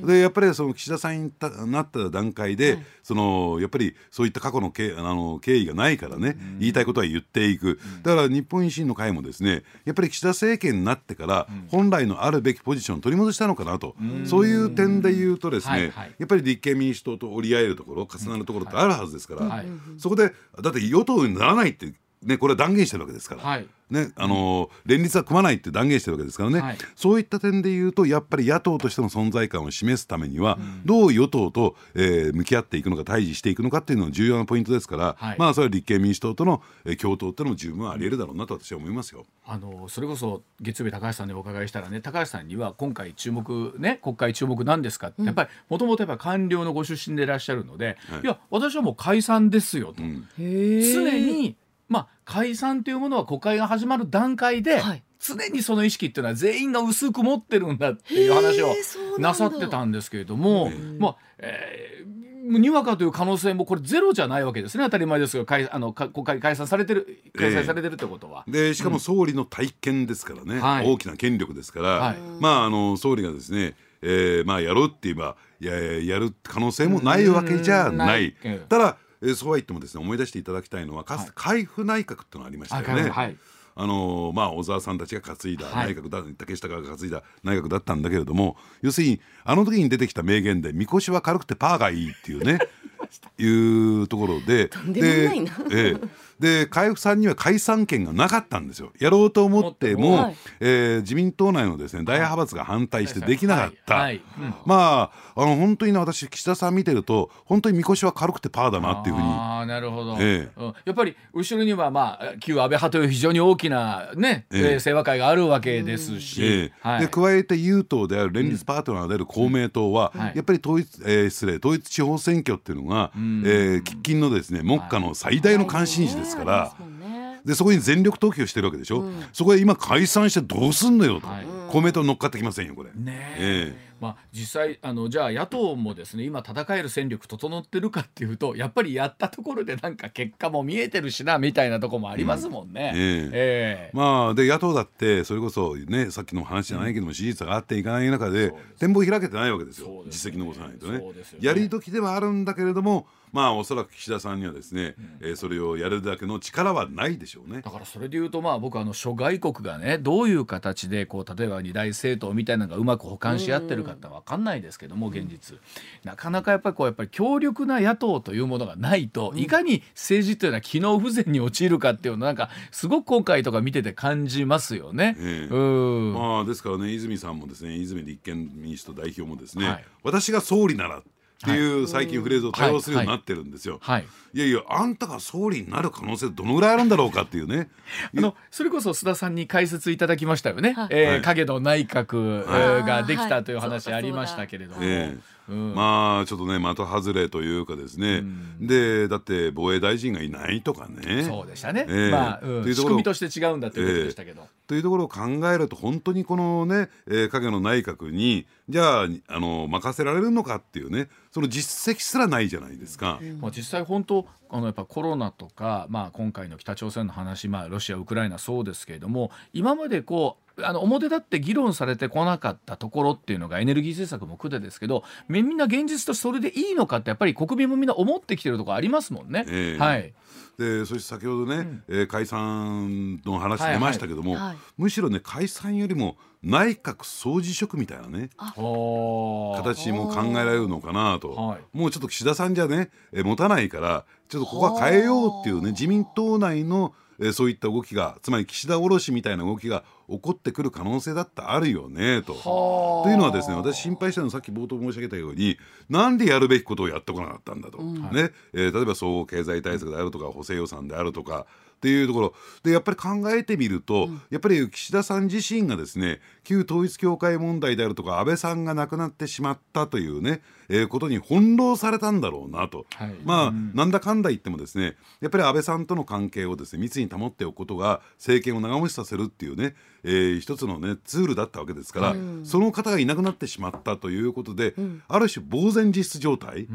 [0.04, 16.14] でやっぱりその岸田さんにたなった段階で、そのやっぱりそういった過去の経あの経緯がないからね、言いたいことは言っていく、だから日本維新の会もですねやっぱり岸田政権になってから、本来のあるべきポジションを取り戻したのかなと、そういう点で言うとですね、はいはい。
[16.18, 19.63] やっぱり立憲民主党と折り合えるところ重なるところってあるはずですから、はい
[19.98, 21.92] そこでだって与党にならないって、
[22.24, 23.42] ね、これは断言してるわけですから。
[23.42, 23.66] はい。
[23.90, 26.78] ねあのー連立は組まないって断言してるわけですからね、はい。
[26.96, 35.38] そういった点で言うとやっぱり野党としての存在感を示すためには、どう与党と、えー向き合っていくのか対峙していくのかっていうのが重要なポイントですから、はい。
[35.38, 39.26] まあそれは立憲民主党との、えー共闘っていうのも十分あり得るだろうなと私は思いますよ。
[39.46, 48.20] あのそれこそ月曜日高橋さんにお伺いしたらね高橋さんには今回注目ね国会注目なんですかって、やっぱりもともとやっぱ官僚のご出身でいらっしゃるので、はい。
[48.22, 50.26] い、や私はもう解散ですよと、うん。
[50.38, 51.56] 常に
[51.88, 55.03] まあ解散というものは国会が始まる段階で、はい。
[55.20, 58.75] 常にその意識っていうのは全員が薄く持ってるんだっていう話を
[59.18, 64.85] なさってたんですけれども、まあえーにわかという可能性もこれゼロじゃないわけですね。
[64.85, 68.44] 当たり前ですが解あのか国会解散されてる開催されてるってことは。
[68.47, 70.87] でしかも総理の体験ですからね、はい。
[70.87, 72.18] 大きな権力ですから、はい。
[72.40, 77.97] まああの総理がですね、えーまあやろうって言えばややる可能性もないわけじゃうん。
[77.97, 78.35] なないい。
[78.44, 78.59] うん。
[78.68, 83.10] ただ、えーそうは言ってもですね思い出していただきたいのはかつて海部内閣っていうのがありましたよね。
[83.10, 83.37] あはい。
[83.76, 85.94] あのまあ小沢さんたちが担いだはい。
[85.94, 92.58] 内閣だ、竹下が担いだ内閣だったんだけれども要するにあの時に出てきた名言で「みこしは軽くてパーがいい」っていうね
[93.38, 95.52] いうところで、んでもないな。
[95.70, 98.92] ええで海部さんには解散権がなかったんですよ。
[98.99, 100.37] やろうと思っても、はい。
[100.61, 104.05] えー自民党内のですね大派閥が反対してできなかった、はい。
[104.05, 104.23] はい。
[104.38, 104.55] うん。
[104.64, 109.29] まああの本当にね私岸田さん見てると本当にみこしは軽くてパーだなっていうふうに。
[109.29, 110.61] ああなるほど、ええ。
[110.61, 110.75] うん。
[110.85, 114.61] やっぱり後ろにはまあ旧安倍派という非常に大きなね、ええ。
[114.73, 116.73] えー清和会があるわけですし、ええ。
[116.81, 117.01] はい。
[117.03, 120.33] で加えて有党である連立パートナーである公明党は、はい。
[120.37, 126.37] やっぱり統一、えー失礼統一地方選挙っていうのが、えー喫緊のですね目下の最大の関心事ですです
[126.80, 127.40] もんね。
[127.44, 131.46] でそこに全力投球してるわけでしょ、そこで今解散してどうすんのよと、はい。
[131.70, 132.90] 公明党乗っかってきませんよこれ。
[132.94, 133.94] ねえ。
[134.00, 142.92] まあ、実際あのじゃあ野党もですね今戦える戦力整ってるかっていうとやっぱりやったところでなんか結果も見えてるしなみたいなとこもありますもんね。
[142.94, 143.00] うん。
[143.00, 143.32] ええ。
[143.32, 150.02] えまあで野党だってそれこそねさっきの話じゃないけども支持率が上がっていかない中で展望開けてないわけですよね。
[150.10, 150.98] 実績残さないとね。
[150.98, 151.46] そうですよね。
[151.46, 157.61] やり時ではあるんだけれどもまあおそらく岸田さんにはですね、えーそれをやるだけの力はないでしょうね。
[157.61, 157.70] だ。
[157.70, 165.59] からそれで言うとまあ僕あの諸外国がねどういう形でこう例えば二大政党みたいなのがうまく補完し合ってるかって分かんないですけども現実。
[166.05, 175.16] なかなかやっぱりこうやっぱり強力な野党というものがないといかに政治というのは機能不全に陥るかっていうのをなんかすごく今回とか見てて感じますよね。
[175.18, 175.55] ええ。
[175.55, 176.12] うん。
[176.14, 179.85] まあですからね泉さんもですね泉立憲民主党代表もですね、はい。
[180.05, 181.03] 私が総理なら
[181.42, 183.79] っていう最近フレーズを多用するようになってるんですよ。
[183.83, 184.07] はい。
[184.33, 184.38] い。
[184.38, 187.68] やいやあんたが総理になる可能性どのぐらいあるんだろうかっていうね。
[188.16, 190.88] あのそれこそ須田さんに解説いただきましたよね、はい。
[190.90, 191.23] えーはい。
[191.23, 195.75] 影の内閣、えはいーができはいたという話ありましたけれども、ええうん。
[195.75, 198.23] まあちょっとね的外れというかですね、
[198.61, 201.25] でだって防衛大臣がいないとかね。
[201.25, 202.11] そうでしたね、ええ。
[202.11, 202.62] まあ、うん。
[202.62, 205.20] というと仕組みとして違うんだということでしたけど、というところを考
[205.53, 213.20] えると本当にこのね、えー影の内閣にじゃああの任せられるのかっていうねその実績すらないじゃないですか。
[213.40, 229.44] まあ、実際本当あのやっぱコロナとか、まあ、今回の北朝鮮の話、まあ、ロシアウクライナそうですけれども今までこうあの表立って議論されてこなかったところっていうのがエネルギー政策も含めてですけどみみんな現実としてそれでいいのかってやっぱり国民もみんな思ってきてるところありますもんね。
[229.48, 229.79] ええ。
[229.79, 230.14] はい。
[230.57, 234.42] でそして先ほどね、えー解散の話出ましたけども、はい。
[234.42, 234.57] はい。
[234.79, 241.61] むしろね解散よりも内閣総辞職みたいなね形も考えられるのかなと、はい。
[241.72, 252.35] もうちょっと岸田さんじゃね、えー持たないからちょっとここは変えようっていうね自民党内の、えーそういった動きがつまり岸田卸しみたいな動きが起こってくる可能性だってあるよねと。
[252.35, 255.57] というのはですね私心配したのはさっき冒頭申し上げたように
[255.88, 258.30] なんでやるべきことをやってこなかったんだと、ね。
[258.52, 261.46] えー例えば総合経済対策であるとか補正予算であるとか
[261.85, 262.35] っていうところ。
[262.62, 273.14] でやっぱり考えてみると、やっぱり岸田さん自身がですね旧統一教会問題であるとか安倍さんが亡くなってしまったというね、えーことに翻弄されたんだろうなと、はい。
[273.25, 284.75] まあ、なんだかんだ言ってもですねやっぱり安倍さんとの関係をですね密に保っておくことが政権を長持ちさせるっていうね、えー一つのねツールだったわけですから、その方がいなくなってしまったということで、
[285.09, 286.69] ある種呆然自失状態、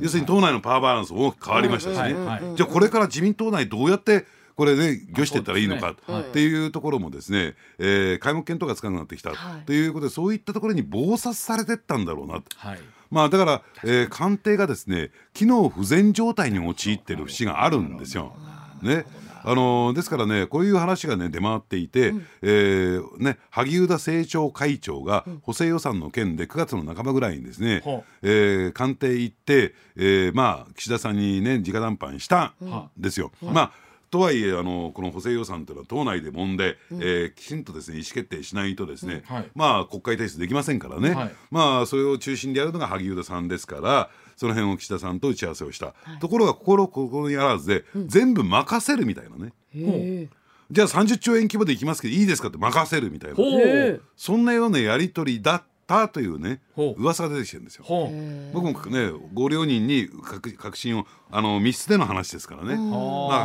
[0.00, 4.24] 要するに党内のパワーバランス大きく変わりましたしね、はいはいじゃあこれから自民党内どうやって
[4.56, 9.34] これね御していったらいいのかっていうところもですね、えー、皆目見当がつかなくなってきた。
[9.34, 9.62] はい。
[9.66, 12.44] ということでそういったところに忙殺されてったんだろうなと。
[12.56, 12.78] はい。
[13.10, 18.34] まあだから、えー官邸がですね機能不全状態に陥っている節があるんですよ。
[18.80, 19.04] ね。
[19.46, 28.04] あのーですからねこういう話がね出回っていて、えーね、萩生田政調会長が補正予算の件で9月の半ばぐらいにですね、ほう。
[28.22, 33.30] えー官邸行って、えーまあ、岸田さんにね直談判したんですよ。
[33.40, 33.72] まあ
[34.08, 36.56] とはいえあのこの補正予算というのは党内で揉ん。
[36.56, 39.50] で、えーきちんとですね意思決定しないとですね、はい。
[39.54, 41.34] まあ国会提出できませんからね、はい。
[41.50, 49.52] まあそれを中心でやるのが萩生田さんですからその辺を岸田さんと打ち合わせをした、ところが心心にあらずで、全部任せるみたいなね。
[49.74, 50.28] へ
[50.70, 53.36] じゃあ30兆円規模でいきますけどいいですかって任せるみたいな。
[54.16, 56.60] そんなようなやり取りだったというね
[56.96, 57.84] 噂が出てきてるんですよ。
[58.52, 62.96] 僕もねご両人に確確信をあの密室での話ですからね、ま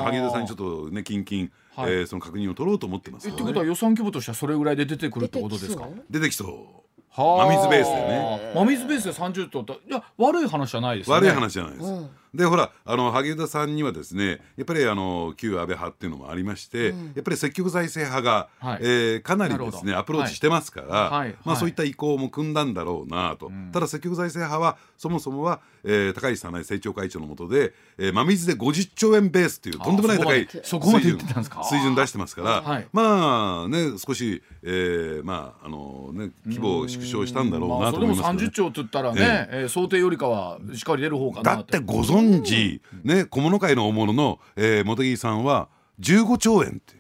[0.02, 1.94] あ、萩生田さんにちょっとね近々、はい。
[1.94, 5.88] えーその確認を取ろうと思ってますえってことは予算規模としてはそれぐらいで出てくるってことですか？
[5.88, 6.10] 出てきそう。
[6.10, 6.48] 出てきそう。
[6.48, 8.52] はあ真水ベースでね。
[8.56, 11.28] 真水ベースで30兆っていや悪い話じゃないですよね。
[11.28, 12.21] 悪い話じゃないです。
[12.34, 18.80] でほらあの萩生田さんにはですねやっぱりあの旧安倍派っていうのもありまして、やっぱり積極財政派が、はい。
[18.82, 21.28] えーかなりですねアプローチしてますから、はい。
[21.28, 21.36] はい。
[21.46, 32.88] まあ、そういった意向も組んだんだろうなと、ただ積極財政派はそもそもは、えー高市早苗政調会長の下で、えー、真水で50兆円ベースっていうとんでもない高いそこまで水準水準出してますから、はい。
[32.94, 38.46] まあね少し、えーまああのね規模を縮小したんだろうまあ、なと思いますけどね。
[38.46, 46.96] 30兆って言ったらね、えー想定よりかはしっかり出る方かなだってご存当時、ね、小物界の大物の、えー、茂木さんは15兆円って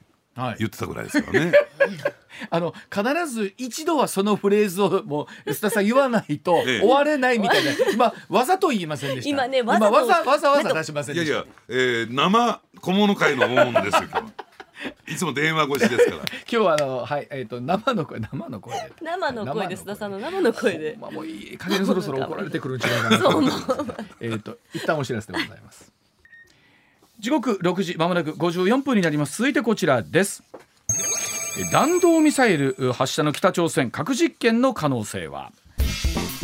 [0.57, 1.51] 言ってたぐらいですからね。
[2.49, 9.29] あの必ず一度はそのフレーズをもう須田さん言わないと終われないみたいな、今わざと言いませんでした。
[9.29, 11.33] 今ねわざわざわざわざ出しませんでした。
[11.33, 14.09] いやいや、えー、生小物界の大物ですよ
[15.07, 16.17] いつも電話越しですから。
[16.21, 18.93] 今日はあのはいえっ、ー、と生の声生の声で。
[19.01, 20.97] 生の声で須田さんの生の声で。
[20.99, 23.17] まあもういい加減そろそろ怒られてくるんじゃないかな。
[23.19, 23.43] そう
[24.19, 25.91] えっと一旦お知らせでございます。
[27.19, 29.37] 時刻六時まもなく五十四分になります。
[29.37, 30.43] 続いてこちらです。
[31.71, 35.51] 弾道ミサイル発射の北朝鮮核実験の可能性は？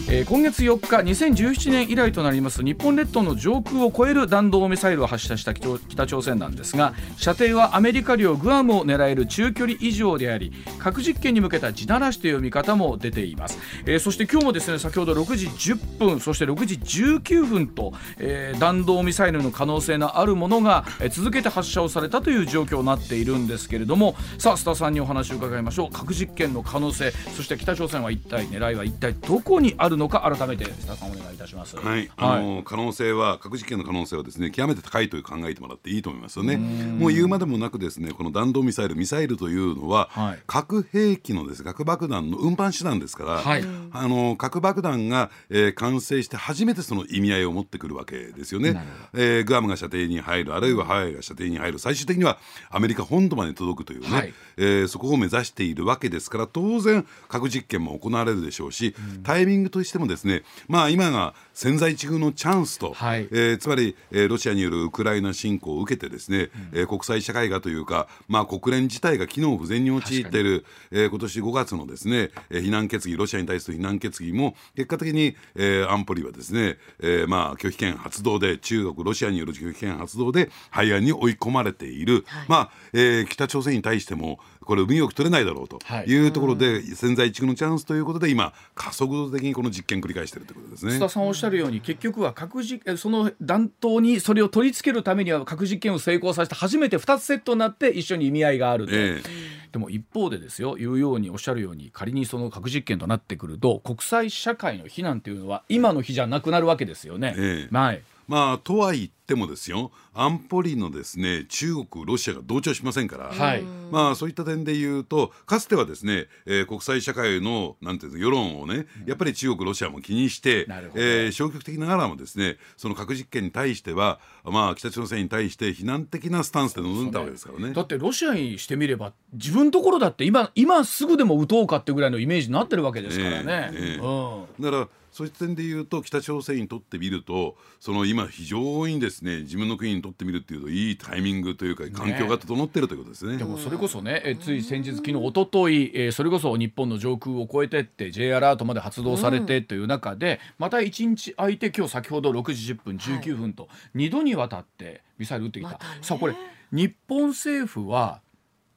[0.10, 25.92] えー、今月4日2017年以来となります日本列島の上空を超える弾道ミサイルを発射した北朝鮮なんですが射程はアメリカ領グアムを狙える中距離以上であり核実験に向けた地ならしという見方も出ています、えー、そして今日もですね先ほど6時10分そして6時19分と、えー、弾道ミサイルの可能性のあるものが、え、続けて発射をされたという状況になっているんですけれどもさあ須田さんにお話を伺いましょう。
[25.92, 31.76] 核実験の可能性そして北朝鮮は一体狙いは一体どこにあるのか改めて須田さんお願いいたします。
[31.78, 36.58] はい、あの、はい、可能性は核実験の可能性はですね極めて高いという考えてもらっていいと思いますよね。
[36.58, 48.82] もう言うまでもなくですねこの弾道ミサイルミサイルというのは、はい、核兵器のです核爆弾の運搬手段ですから、はい、あの核爆弾が、えー、完成して初めてその意味合いを持ってくるわけですよね。
[49.14, 52.38] えー、グアムが射程に入るあるいはハワイが射程に入る最終的には
[52.70, 70.44] アメリカ本土まで届くというね、はい、えー、そこを目指しているわけですから当然核実験も行われるでしょうし、タイミングとしてもですねまあ今が千載一遇のチャンスと、はい、えー、つまり、えー、ロシアによるウクライナ侵攻を受けてですね、うん、えー、国際社会がというか、まあ、国連自体が機能不全に陥ってい。
[70.48, 90.92] る、えー、今年5月のですね、えー、非難決議ロシアに対する非難決議も結果的に、えー、安保理はですね、えー、まあ拒否権発動で中国ロシアによる拒否権発動で廃案に追い込まれている、はい、まあ、えー、北朝鮮に対してもこれ身動き取れないだろうというところで、千載一遇のチャンスということで今加速度的にこの実験繰り返しているということですね。
[90.94, 98.92] 須田さんおっしゃるように結局は核実その弾頭にそれを取り付けるためには核実験を成功させて初めて2つセットになって一緒に意味合いがあると。
[98.94, 107.36] えーでも一方でですよ言うようにおっしゃるように仮にその核実験となってくると国際社会の非難というのは今の日じゃなくなるわけですよね。
[107.38, 133.70] えー、はいまあとはいってもですよ安保理のですね中国ロシアが同調しませんから、はい、まあそういった点で言うとかつてはですね、えー、国際社会のなんていうの世論をねやっぱり中国ロシアも気にして、えー、消極的ながらもですねその核実験に対してはまあ北朝鮮に対して非難的なスタンスで臨んだわけですからね、ね、だってロシアにしてみれば自分のところだって今今すぐでも撃とうかってぐらいのイメージになってるわけですからね。
[133.74, 134.00] えーえ。
[134.00, 143.32] ーうん、だからそういった点で言うと北朝鮮にとってみるとその今非常にですね自分の国にとってみるっていうといいタイミングというか環境が整ってるということですね。
[143.32, 155.80] ねでもそれこそねえつい先日昨日一昨日えそれこそ日本の上空を越えてって J アラートまで発動されてという中で、また1日空いて今日先ほど6時10分19分と2度にわたってミサイル撃ってきた。
[156.04, 156.36] さあこれ
[156.72, 158.22] 日本政府は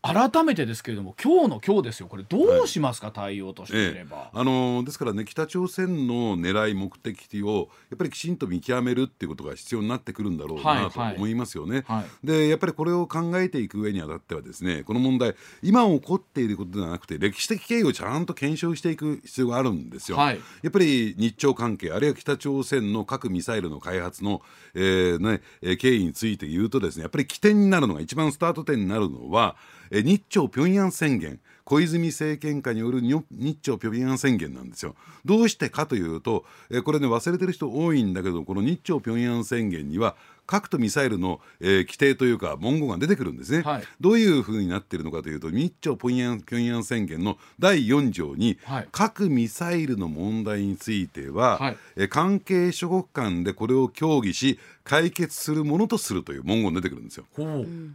[0.03, 2.07] 改めてですけれども今日の今日ですよ。
[2.07, 11.97] これどうしますか、はい、対応としてみれば、ええ、あのですからね北朝鮮の狙い目的をやっぱりきちんと見極めるっていうことが必要になってくるんだろうなと思いますよね、はい。
[11.99, 20.35] はい、でやっぱりこれを考えていく上にあたってはですねこの問題今起こっていることではなくて歴史的経緯をちゃんと検証していく必要があるんですよ、や
[20.69, 24.41] っぱり日朝関係あるいは北朝鮮の核ミサイルの開発の、
[24.75, 29.57] えーね、経緯について言うとですねやっぱり起点になるのが一番スタート点になるのは
[29.91, 34.97] 日朝平壌宣言小泉政権下による日朝平壌宣言なんですよ。
[35.25, 36.45] どうしてかというと
[36.85, 40.17] これね忘れてる人多いんだけどこの日朝平壌宣言には
[40.51, 57.27] 核とミサイルの、えー、規定というか文言が出てくるんですね、はい、どういうふうになっているのかというと日朝平壌宣言の第4条に、はい、核ミサイルの問題については、はい、え関係諸国間でこれを協議し解決するものとするという文言出てくるんですよ。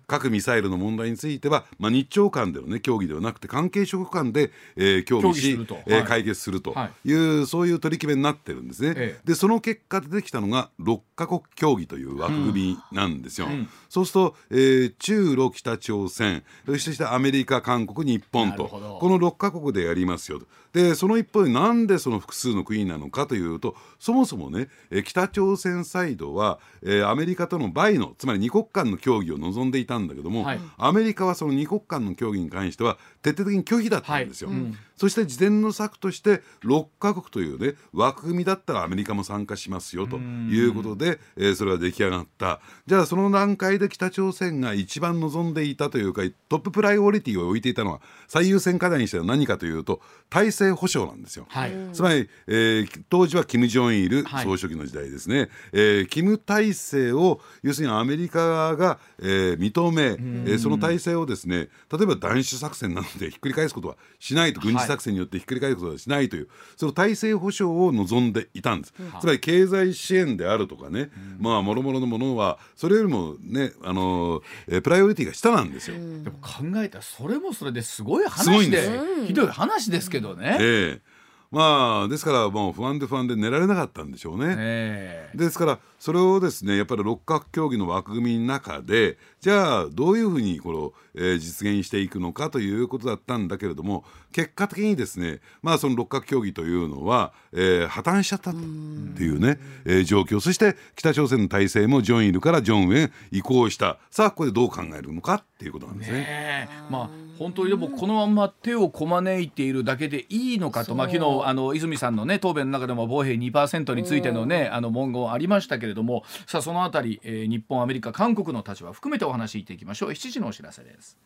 [0.08, 8.94] 核ミサイルの問題については、まあ、日朝間での、ね、協議ではなくて関係諸国間で、えー、協議し議、えー、解決するという、そういう取り決めになってるんですね。
[8.98, 13.48] ええ、でその結果出てきたのが6カ国協議という枠組みなんですよ。
[13.48, 20.46] うん、そうすると、えー、中ロ北朝鮮そしてアメリカ韓国日本とこの6カ国でやりますよと。
[20.76, 34.50] でその一方でなんでその複数の国なのかというとそもそもね、え北朝鮮サイドは、えー、アメリカとの倍のつまり二国間の協議を望んでいたんだけども、はい、アメリカはその二国間の協議に関しては徹底的に拒否だったんですよ。
[34.50, 34.58] はい。
[34.58, 42.62] うん、そして事前の策として6カ国というね枠組みだったらアメリカも参加しますよということで、えー、それは出来上がった。
[42.88, 54.06] じゃあその段階で北朝鮮が一番望んでいたというかトッププライオリティを置いていたのは最優先課題にしては何かというと体制保障なんですよ、はい、つまり、えー、当時は金正恩い。
[54.10, 71.10] る総書記の時代ですね、はい、えー、キム体制を要するにアメリカが、えー、認め、えー、その体制をですね例えば弾首作戦などでひっくり返すことはしないと軍事作戦によってひっくり返すことはしないという、その体制保障を望んでいたんです、つまり経済支援であるとかね、
[71.40, 75.98] まあもろもろのものはそれよりもねあの、えー、プライオリティが下なんですよ。
[75.98, 78.90] でも考えたらそれもそれですごい話で
[79.28, 80.58] ひどい話ですけどね。
[80.60, 81.15] えー
[81.56, 84.56] まあですからもう不安で不安で寝られなかったんでしょうね。
[84.60, 94.04] えー、ですからそれをですねやっぱり六角競技の枠組みの中でじゃあどういうふうにこの、えー、実現していくのかということだったんだけれども
[94.34, 100.42] 結果的にですねまあその六角競技というのは、えー、破綻しちゃったというね、えー、状況。
[100.42, 103.98] そして北朝鮮の体制もジョンイルからジョンへ移行した。
[104.12, 106.18] さあここでどう考えるのかっていうことなんですね。
[106.18, 116.24] ねまあ本当にでもこのまま手をこまねいているだけでいいのかと、まあ、昨日あの泉さんの、ね、答弁の中でも防衛2%についての,、ね、あの文言ありましたけれども。
[116.48, 120.10] さあそのあたり、えー、日本アメリカ韓国の立場含めてお話しいっていきましょう。
[120.12, 121.18] 7時のお知らせです。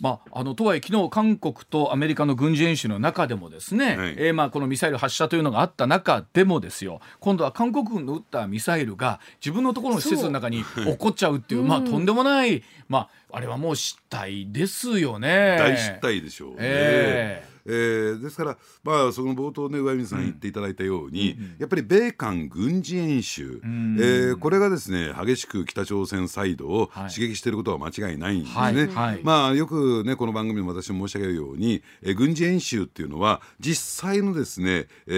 [0.00, 7.00] まあ、あのとはいえ昨日韓国とアメリカの軍事演習の中でもですね、はい、えー、まあこのミサイル発射というのがあった中でもですよ。
[7.20, 15.56] 今度は韓国軍の撃ったミサイルが自分のところの施設の中に落っ こっちゃうっていう、まあとんでもない、まあ、あれはもう失態ですよね。
[15.58, 16.56] 大失態でしょうね。
[16.60, 28.58] えーえー、ですから、まあ、その冒頭ね上水さん言っていただいたように、うん、やっぱり米韓軍事演習、うん、えー、これがですね激しく北朝鮮サイドを刺激していることは間違いないんですね。
[28.58, 28.86] はい。
[28.88, 35.12] はい、まあ、よくねこの番組でも私も申し上げるように、えー、軍事演習っていうのは実際のですね、え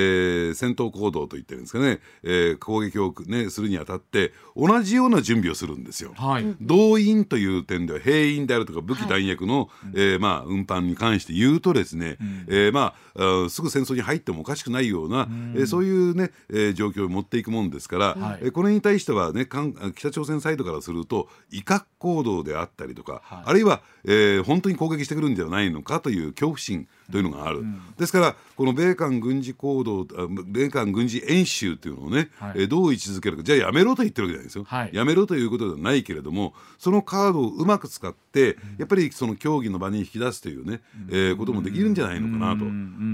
[0.53, 6.13] ー、戦闘行動と言ってるんですかね、えー、攻撃を、ね、するにあたって同じような準備をするんですよ。
[6.17, 19.47] はい、動員という点では兵員であるとか武器弾薬の、はい、えー、まあ、運搬に関して言うとですね、うんえー、まあすぐ戦争に入ってもおかしくないような、うえー、そういうね、えー、状況を持っていくもんですから、はい、えー、これに対してはね
[19.95, 30.07] 北朝鮮サイドからすると威嚇行動であったりとか、はい、あるいは、えー、本当に攻撃してくるんじゃないのかという恐怖心というのがある、うん、ですからこの米韓軍事行動
[30.47, 42.65] 米韓軍事演習というのをね、はい、えどう位置づけるかじゃあやめろと言ってるわけじゃないですよ、はい、やめろということではないけれどもそのカードをうまく使って、やっぱりその協議の場に引き出すというね、うん、えー、こともできるんじゃないのかなと、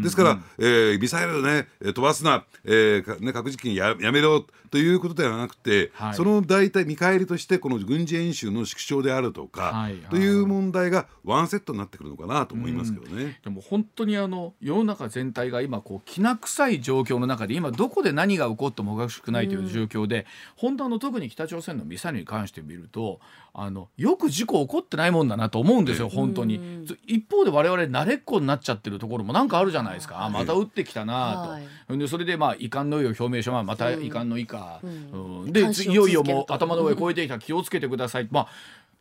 [0.02, 13.40] ですから、えー、ミサイルね飛ばすな、えーね、核実験ややめろということではなくて、はい、その大体見返りとしてこの軍事演習の縮小であるとか、はい、という問題がワンセットになってくるのかなと思いますけどね。
[13.42, 20.26] でも本当にあの世の中全体が今こうきな臭い状況の中で今どこで何が起こってもおかしくないという状況で、
[20.56, 23.20] 本当あの特に北朝鮮のミサイルに関して見ると
[23.52, 26.84] あのよく事故起こってないもんだなと思うんですよ、本当に。
[27.06, 31.58] 一方で我々慣れっこになっちゃってるところもなんかあるじゃないですか、あまた撃ってきたな
[31.88, 35.52] と、でそれでまあ遺憾の意を表明して、まあ、また遺憾の意か、うん。
[35.52, 37.38] でいよいよもう頭の上越えてきた。
[37.38, 38.48] 気をつけてください、まあ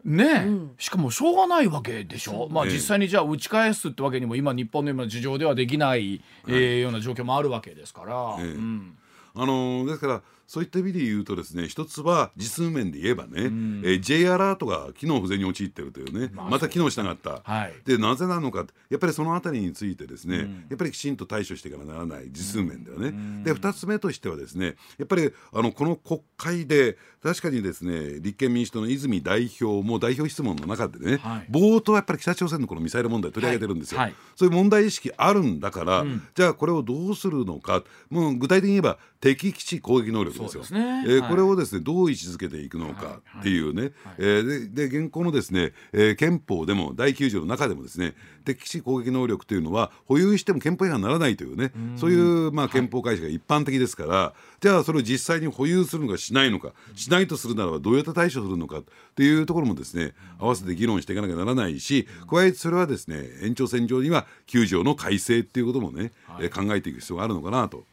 [0.05, 8.37] ね、うん、しかもしょうがないわけでしょ、まあ、実際にじゃあ打ち返すってわけにも今日本の今の事情ではできない、えー、ような状況もあるわけですから。
[8.39, 8.97] えー、うん。
[9.35, 37.83] あのー、ですからそういった意味で言うとですね一つは実務面で言えばね、うん、えー、J アラートが機能不全に陥っているというね、まあ、また機能しなかった、はい、でなぜなのかやっぱりそのあたりについてですね、うん、やっぱりきちんと対処していかならない実務面ではね、うん、で2つ目としてはですねやっぱりあのこの国会で確かにですね立憲民主党の泉代表も代表質問の中でね、はい、冒頭やっぱり北朝鮮のこのミサイル問題取り上げてるんですよ、はい、そういう問題意識あるんだから、じゃあこれをどうするのか。
[38.09, 40.63] もう具体的に言えば敵基地攻撃能力ですよ。
[40.63, 43.91] すね、えー、これをですねどう位置づけていくのかっていうね、はい。
[43.91, 48.13] はい、えー、でで現行のですね、えー、憲法でも第9条の中でもですね
[48.45, 58.83] 敵基地攻撃能力というのは保有しても憲法違反にならないというねそういうまあ憲法改正が一般的ですから、はい、じゃあそれを実際に保有するのかしないのかしないとするならばどうやって対処するのかっ
[59.15, 67.85] ていうところもですね合わせて議論していかなきゃならないし加えてそれはですね延長線上には9条の改正っていうこともね、はい、考えていく必要があるのかなと。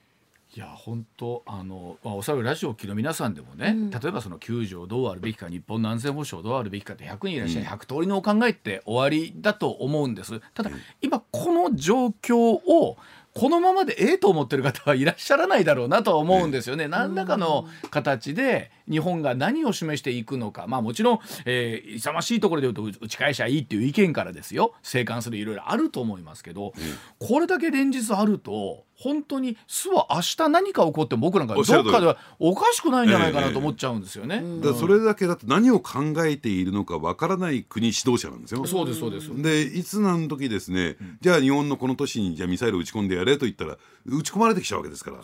[0.56, 10.40] いや本当あの、まあ、おそらくラジオを聴きの皆さんでもね、うん、例えばその9条どうあるべきか日本の安全保障どうあるべきかって100人いらっしゃる、うん、100通りのお考えって終わりだと思うんです。
[10.54, 10.70] ただ、
[11.02, 12.96] 今この状況を
[13.34, 16.86] このままでええと思ってる方はいらっしゃらないだろうなとは思うんですよね。
[16.86, 26.72] 何らかの形で日本が何を示していくのかまあもちろん、えー、勇ましいところで言うと打ち返しゃいいっていう意見からですよ静観するいろいろあると思いますけど、
[27.18, 34.40] これだけ連日あると本当に巣は明日何か起こって僕なんかどっかではおかしくないんじゃないかなと思っちゃうんですよね。
[34.42, 38.64] ええ、だそれだけだって何を考えているのかわからない国指導者なんですよ。
[38.66, 39.42] そうですそうです。
[39.42, 43.76] でいつ何時ですね、うん、じゃあ日本のこの都市にじゃあミサイル撃ち込んでやれと言ったら
[44.06, 45.18] 撃ち込まれてきちゃうわけですから。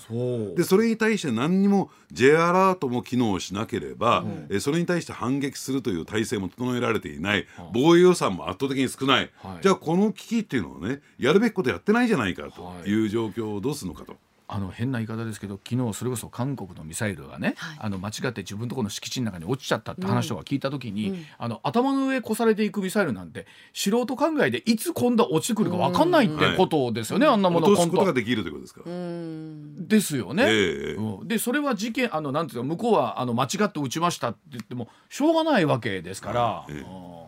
[0.56, 14.16] でそれに対して何にも J アラートも機能しなければ、うん、えそれに対して反撃するという体制も整えられていない、防衛予算も圧倒的に少ない、はい、じゃあこの危機っていうのはねやるべきことやってないじゃないかという状況をどうするのかと。
[14.52, 28.82] あの変な言い方ですけど昨日それこそ韓国のミサイルがね、はい、あの間違って自分のところの敷地の中に落ちちゃったって話とか聞いた時に、うん、あの頭の上越されていくミサイルなんて素人考えでいつ今度落ちてくるか分かんないってことですよね、うん、あんなもの落とすことができるということですか。
[28.84, 30.44] ですよね。
[30.46, 36.66] えー、でそれは事件あのなんていうか向こうはあの間違って撃ちましたって言ってもしょうがないわけですから。
[36.68, 37.24] えー、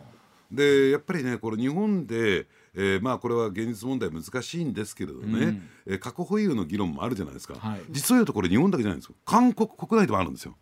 [0.51, 9.15] でやっぱりねこれ日本でえー、まあこれは現実問題難しいんですけれどね、うん、えー、核保有の議論もあるじゃないですか、はい、実を言うとこれ日本だけじゃないんですよ。
[9.25, 10.55] 韓国国内でもあるんですよ。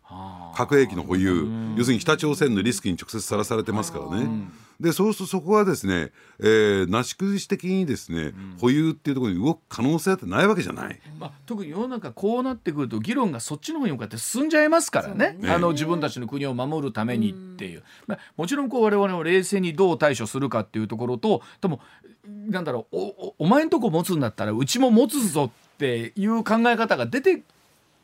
[0.54, 1.48] 核兵器の保有。
[1.76, 4.48] 要するに北朝鮮のリスクに直接さらされてますからね。
[4.82, 6.10] でそうするとそこはですね、
[6.40, 21.80] えー、なし崩し的にですね、うん、保有っていうところに動く可能性ってないわけじゃない、まあ、特に世の中こうなってくると議論がそっちの方に向かって進んじゃいますからね、ね、あの自分たちの国を守るためにっていう、まあ、もちろんこう我々も冷静にどう対処するかっていうところとでも
[22.26, 27.42] なんだろうおお前んとこ持つんだったらうちも持つぞっていう考え方が出て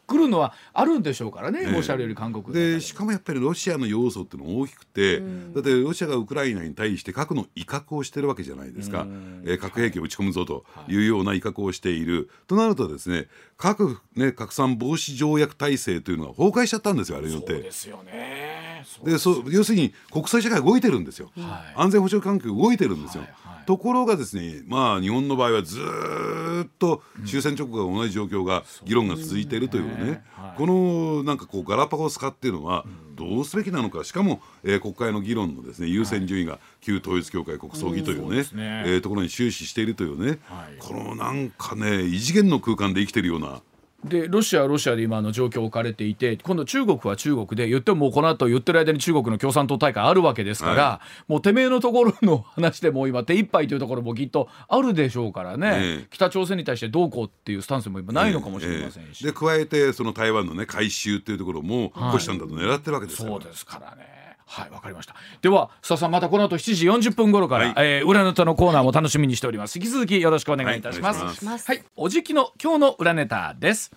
[0.09, 9.07] くるのはあるんでしょうからね、おっしゃるより韓国でしかもやっぱりロシアの要素っていうのは大きくて、うん、だってロシアがウクライナに対して核の威嚇をしてるわけじゃないですか、
[9.45, 10.97] えー、核兵器を撃ち込むぞとい。
[10.97, 13.27] うような威嚇をしている、はい、となるとですね
[13.59, 17.53] 核、ね、拡散防止条約体制というのは崩壊しちゃったんですよあれによって。
[17.53, 18.85] そうですよね。
[19.05, 23.23] でそ要するに国際社会動いてるんですよ、はい、安全保障環境動いてるんですよ。
[23.23, 30.25] はいはいところがですねまあ日本の場合はずっと終戦直後が同じ状況が、議論が続いているというね、
[30.57, 34.05] このなんかこうガラパゴス化っていうのはどうすべきなのか。
[34.05, 38.39] しかも、えー、国会の議論のですね優先順位が旧統一教会国葬儀というね,、
[38.87, 40.39] えー、ところに終始しているというね、
[40.79, 43.61] このなんかね異次元の空間で生きてるような
[44.05, 64.18] でロシアはロシアで今の状況置かれていて今度中国は中国で言ってもこの後言ってる間に中国の共産党大会あるわけですから、はい、もうてめえのところの話でも今手一杯というところもきっとあるでしょうからね、えー、北朝鮮に対してどうこうっていうスタンスも今ないのかもしれませんし、えーえー、で加えてその台湾のね回収っていうところも虎視眈々と狙ってるわけですから、そうですからね
[64.49, 65.15] はいわかりました。
[65.43, 69.79] では須田さんまたこの後7時40分頃から、はい、えー、裏ネタのコーナーも楽しみにしております。
[69.79, 73.93] 引き続きよろしくお願いいたします、はい、はい、おじきの今日の裏ネタです。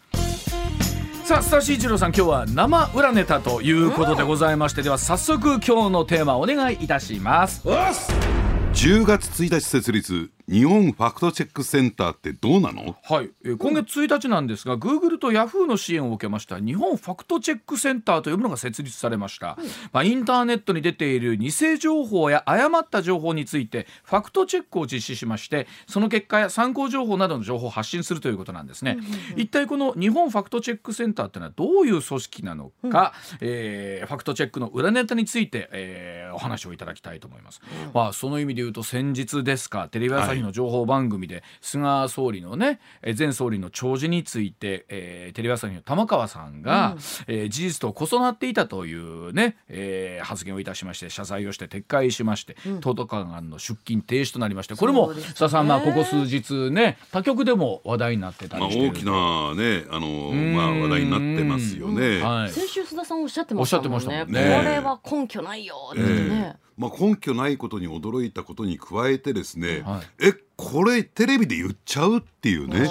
[1.23, 7.65] さあスターシー一郎さん今日は生裏ネタということでございまして、では早速今日のテーマお願いいたします。
[7.65, 12.97] 10月1日設立日本ファクトチェックセンターってどうなの？
[13.03, 19.57] はい、えー、今月1日なんですが、グーグルとヤフーの支援を受けました日本ファクトチェックセンターというものが設立されました、
[19.93, 28.97] まあ、インターネットに出ている偽情報や誤った情報についてファクトチェックを実施しましてその結果や参考情報などの情報を発信するということなんですね、
[29.37, 42.79] 一体この日本ファクトチェックセンターっていうのはどういう組織なのか、うん、えー、ファクトチェックの裏ネタについて、えー、お話をいただきたいと思います、うん、まあその意味で言うと先日ですかテレビ朝日の情報番組組で菅総理のね
[43.17, 46.95] 前総理の弔辞について、えー、テレビ朝日の玉川さんが、
[47.27, 72.81] うん、えー、事実と異なっていたというね、えー、発言をいたしまして謝罪をして撤回しまして、うん、東都館の出勤停止となりましてこれも須田さんまあここ数日ね他局でも話題になってたりして、まあ、大きなねあのまあ話題になってますよね、はい、先週須田さんおっしゃってましたもんね、ね、これは根拠ないよってね、えーまあ、根拠ないことに驚いたことに加えてですね、はい、えこれテレビで言っちゃうっていうね。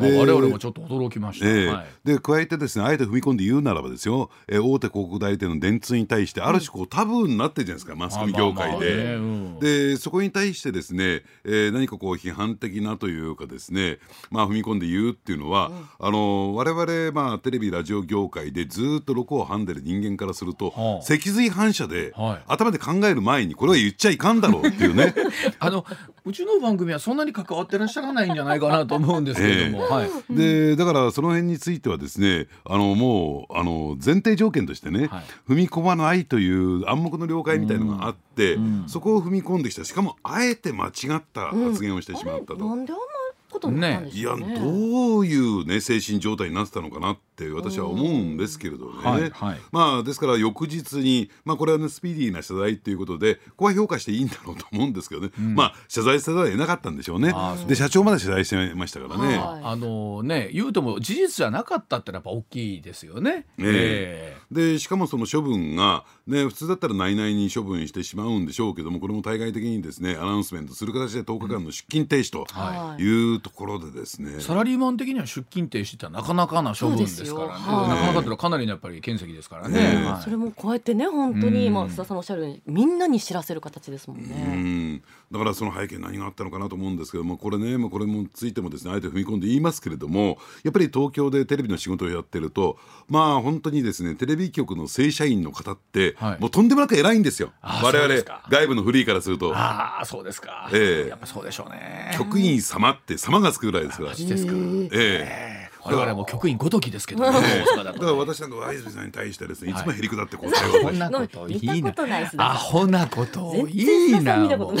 [0.00, 1.46] で我々もちょっと驚きました。
[1.46, 9.18] えーはい、で加えてですねあえて踏み込んで言うならばですよ、えー、大手広告代理店の電通に対してある種こうタブーになってるじゃないですか、マスコミ業界で。
[9.60, 13.98] でそこに対してですね、えー、何かこう批判的なというかですね、
[14.30, 25.14] まあ、踏み込んで言うっていうのは、うん、あの我々、まあ、テレビラジオ業界でずっと録をはんでる人間からすると、はあ、脊髄反射で、はい、頭で考える前にこれは言っちゃいかんだろうっていうね。
[25.60, 25.84] あの
[26.24, 39.84] うちの番組はそんなに関わってらっしゃらないんじゃないかなと思うんですけれども、えー、はい、でだからその辺についてはですねあのもうあの前提条件としてね、はい、踏み込まないという暗黙の了解みたいのがあって、うん、そこを踏み込んできた。
[39.84, 42.56] しかもあえて間違った発言をしてしまったと。
[42.56, 43.04] なんであんま
[43.50, 44.36] ことになったんでいや。
[44.36, 49.60] どういうね精神状態になってたのかなって私は思うんですけれどね、はいはい。
[49.72, 57.34] まあですから翌日にまあこれはねスピーディーな謝罪ということでここは評価していいんだろうと思うんですけどね、まあ謝罪せざるを得なかったんでしょうね。
[57.66, 59.60] で社長まで謝罪してましたからね、はい。
[59.64, 63.46] あのね言うても事実じゃなかったってのはやっぱ大きいですよね。
[63.58, 73.02] えでしかもその処分が、ね、普通だったら内々に処分してしまうんでしょうけどもこれも対外的にですねアナウンスメントする形で10日間の出勤停止とはい。
[73.02, 78.22] いうところでですね、サラリーマン的には出勤停止ってなかなかな処分ですですなかなかとい。
[78.22, 80.18] うのはかなりのやっぱり検責ですからね。
[80.22, 81.74] それもこうやってね本当にうん。
[81.74, 83.98] まあ須田さんおっしゃるようにみんなに知らせる形で。
[83.98, 84.34] すもんうね。
[84.34, 85.02] ん。
[85.32, 96.40] だからその背景に何があったのかなと思うんですけどもこれね、まあ、これもついてもですねあえて踏み込んで言いますけれどもやっぱり東京でテレビの仕事をやってるとまあ本当にですねテレビ局の正社員の方って、はい。
[96.40, 97.52] もうとんでもなく偉いんですよ。
[97.62, 98.14] あ我々
[98.48, 99.54] 外部のフリーからすると。
[99.56, 100.70] ああそうですか。
[100.72, 101.08] ええ。
[101.08, 102.14] やっぱそうでしょうね。
[102.16, 104.10] 局員様って様がつくぐらいですから。
[104.10, 104.52] マジですか。
[104.92, 107.40] ええ我々も局員ごときですけどね。
[107.84, 111.94] だから私なんか相泉さんに対してですね、いつもへりくだってこう対応なこといいな。
[112.38, 114.36] アホなこと全いいな。
[114.56, 114.72] も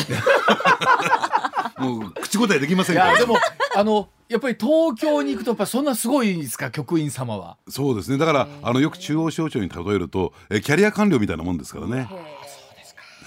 [1.98, 2.12] う。
[2.20, 3.10] 口答えできませんから。
[3.10, 3.36] いやでも
[3.76, 7.56] あのやっぱり東京に行くとやっぱそんなすごいんですか局員様は。
[7.68, 8.18] そうですね。
[8.18, 12.08] だからあのよく中央省庁に例えるとえキャリア官僚みたいなもんですからね、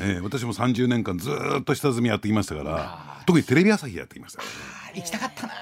[0.01, 4.47] ええ私も30年間ずーっと下積みやってきましたから特にテレビ朝日やってきましたね。
[4.95, 5.53] 行きたかったな。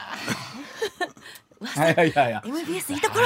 [1.61, 2.49] はいはいはいはい。
[2.49, 3.25] MBS いいところ。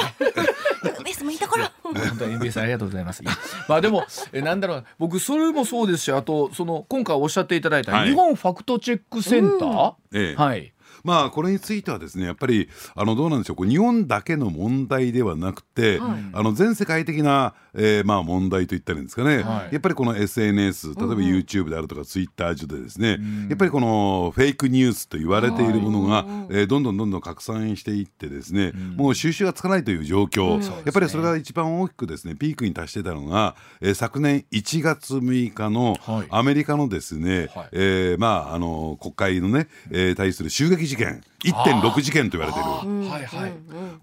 [0.98, 1.64] MBS もいいところ。
[1.82, 3.22] 本当に MBS ありがとうございます。
[3.68, 4.84] まあでもえなんだろう。
[4.98, 8.10] 僕それもそうですしあとその今回おっしゃっていただいたはい。
[8.10, 10.34] 日本ファクトチェックセンター、ええ。
[10.36, 10.72] はい。
[11.02, 13.56] まあこれについてはですねやっぱりあのどうなんでしょう。
[13.56, 16.10] こう日本だけの問題ではなくて、はい。
[16.32, 19.72] あの全世界的な、えーまあ問題といったらいいんですかね、はい。
[19.72, 23.18] やっぱりこの SNS 例えば YouTube であるとか Twitter 上でですね、
[23.48, 36.26] やっぱりこのフェイクニュースと言われているものが、えーどんどんどんどん拡散していってですね、もう収集がつかないという状況、やっぱりそれが一番大きくですねピークに達してたのが、えー昨年1月6日のはい。
[36.30, 37.68] アメリカのですね、はい。
[37.72, 43.08] えーまああの国会のね、えー対する襲撃事件1.6事件と言われている。
[43.10, 43.52] はいはい。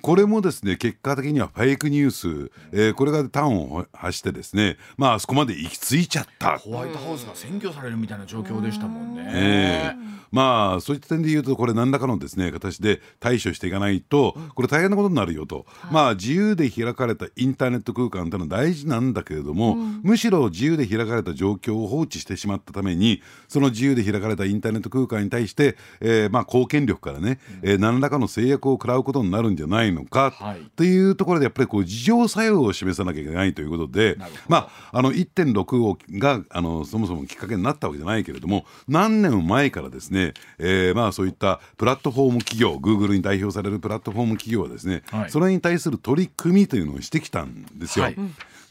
[0.02, 6.58] これもですね結果的にはフェイクニュース、えーこれが端を発してですねまああそこまで行き着いちゃった。
[6.58, 9.30] ホワイトハウスが占拠されるみたいな状況でしたもんね。
[9.34, 30.62] ええまあそういった点で言うとこれ何らかのですね形で対処していかないとこれ大変なことになるよと、まあ自由で開かれたインターネット空間というのは大事なんだけれども、むしろ自由で開かれた状況を放置してしまったためにその自由で開かれたインターネット空間に対して、えーまあ公権力からね、えー何らかの制約を食らうことになるんじゃないのか、はい。
[30.76, 34.18] というところでやっぱりこう自浄作用を示さなきゃいけないということで
[34.48, 40.17] まああの1.6をがあのそもそもきっかけになったわけじゃないけれども何年も前からですね、
[40.60, 45.30] えーまあそういったプラットフォーム企業 Google に代表されるプラットフォーム企業はですね、はい。
[45.30, 48.06] それに対する取り組みというのをしてきたんですよ。
[48.06, 48.16] はい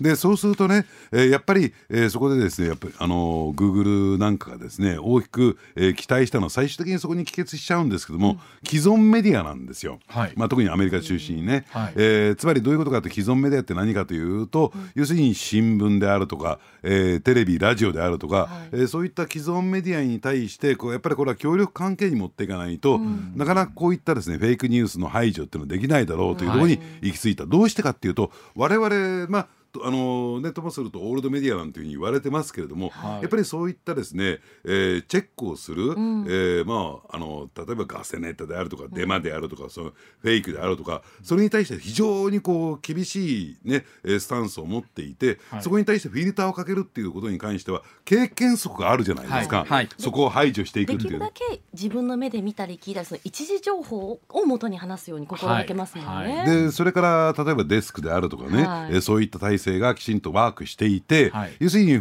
[0.00, 10.32] でそうするとね、えーやっぱり、えーそこでですねやっぱりあの Google なんかがですね大きく、えー期待したのは最終的にそこに帰結しちゃうんですけども、既存メディアなんですよ、はい。
[10.36, 11.92] まあ、特にアメリカ中心にね、はい。
[11.96, 22.98] えーつまりどういうことかというと既存メディアって何かというと、要するに新聞であるとか、えーテレビラジオであるとか、えーそういった既存メディアに対してこうやっぱりこれは協力関係に持っていかないと、
[23.34, 33.22] なかなかこういったですねフェイクニュースの排除っていうのはできないだろうというところに行き着いた、どうしてかっていうと我々まあとあのね、ともするとオールドメディアなんていうふうに言われてますけれども、はい。
[33.22, 45.62] やっぱりそういったですね、えーチェックをする、えーまあ、あの例えばガセネタであるとかデマであるとか、そのフェイクであるとかそれに対して非常にこう厳しい、ね、えースタンスを持っていて、はい。
[45.62, 49.68] そこに対してフィルターをかけるっていうことに関しては経験則があるじゃないですか、はい。
[49.68, 49.88] はい。
[49.98, 51.12] そこを排除していくできっていう。
[51.14, 56.36] るだけ自分の目で見たり聞いたりその一時情報を元に話すように心がけますもんね。
[56.38, 56.46] はい。
[56.46, 57.00] でそれか
[57.36, 58.92] ら例えばデスクであるとかね、はい。
[58.92, 61.52] えーそういった体制がきちんとワークしていて、はい。
[61.60, 61.94] 要するに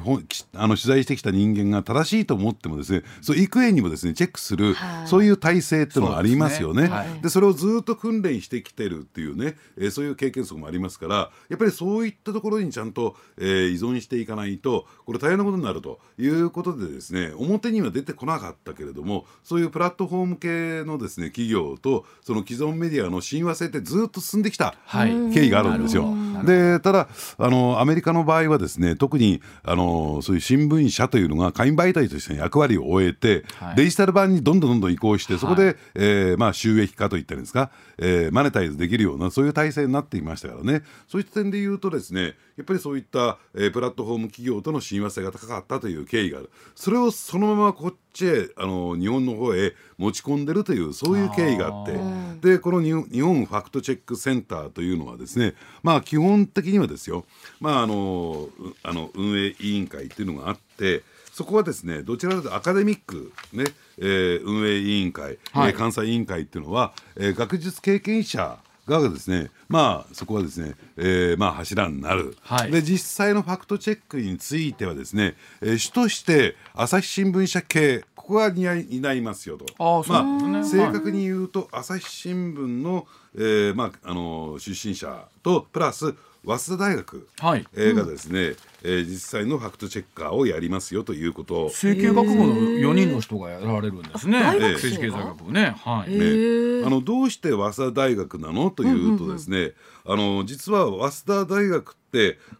[0.53, 5.07] あの取材してきた人間が正しいと思ってもですねそう幾重にもですねチェックする、はい。
[5.07, 6.87] そういう体制っていうのがありますよね。
[6.87, 6.97] そうですね。
[6.97, 7.21] はい。
[7.21, 25.11] でそれをずっと訓練してきてるっていうね、えーそういう経験則もありますからやっぱりそういったところにちゃんと、えー依存していかないとこれ大変なことになるということでですね表には出てこなかったけれどもそういうプラットフォーム系のですね企業とその既存メディアの親和性ってずっと進んできたはい。
[25.33, 26.05] 経緯があるんですよ。
[26.45, 27.07] でただ
[27.37, 33.75] あのアメリカの場合はですね特にあのそういう新聞社というのが会員媒体としての役割を終えて、はい。
[33.75, 35.75] デジタル版にどんどんどんどん移行してそこで、はい。
[35.95, 40.83] えーまあ、収益化といったんですか、えーマネタイズできるようなそういう体制になっていましたからね。
[41.07, 46.49] そういった点で言うとですねやっぱりそういった、えープラットフォーム企業との親和性が高かったという経緯がある。
[46.75, 51.99] それをそのままこっちへあの日本の方へ持ち込んでるというそういう経緯があって。
[52.41, 57.25] でこの日本ファクトチェックセンターというのはですねまあ基本的にはですよ。
[57.59, 58.49] まああの
[58.83, 61.03] あの運営委員会っていうのがあって
[61.33, 63.65] そこはですねどちらかというとアカデミック、ね
[63.97, 79.65] えー、運営委員会、はい、監査委員会っていうのは、えー、学術経験者がですね、まあ、そこはですね、えーまあ、柱になる、はい、で実際のファクトチェックについてはですね、えー、主として朝日新聞社系ここが担いますよと。
[79.77, 83.05] あ、まあ、正確に言うと、朝日新聞の、
[83.35, 86.15] えーまあ、あの出身者とプラス
[86.45, 87.65] 早稲田大学、はい。
[87.75, 91.65] えー、がですね、うん、えー、実際のファクトチェッカーをやりますよということ。
[91.65, 94.39] 政経学部の4人の人がやられるんですね。
[94.39, 96.11] 政治経済学部ね,、はい。
[96.11, 99.75] ねあのどうして早稲田大学なのというとですね、うんうんうん
[100.07, 102.04] あの実は早稲田大学って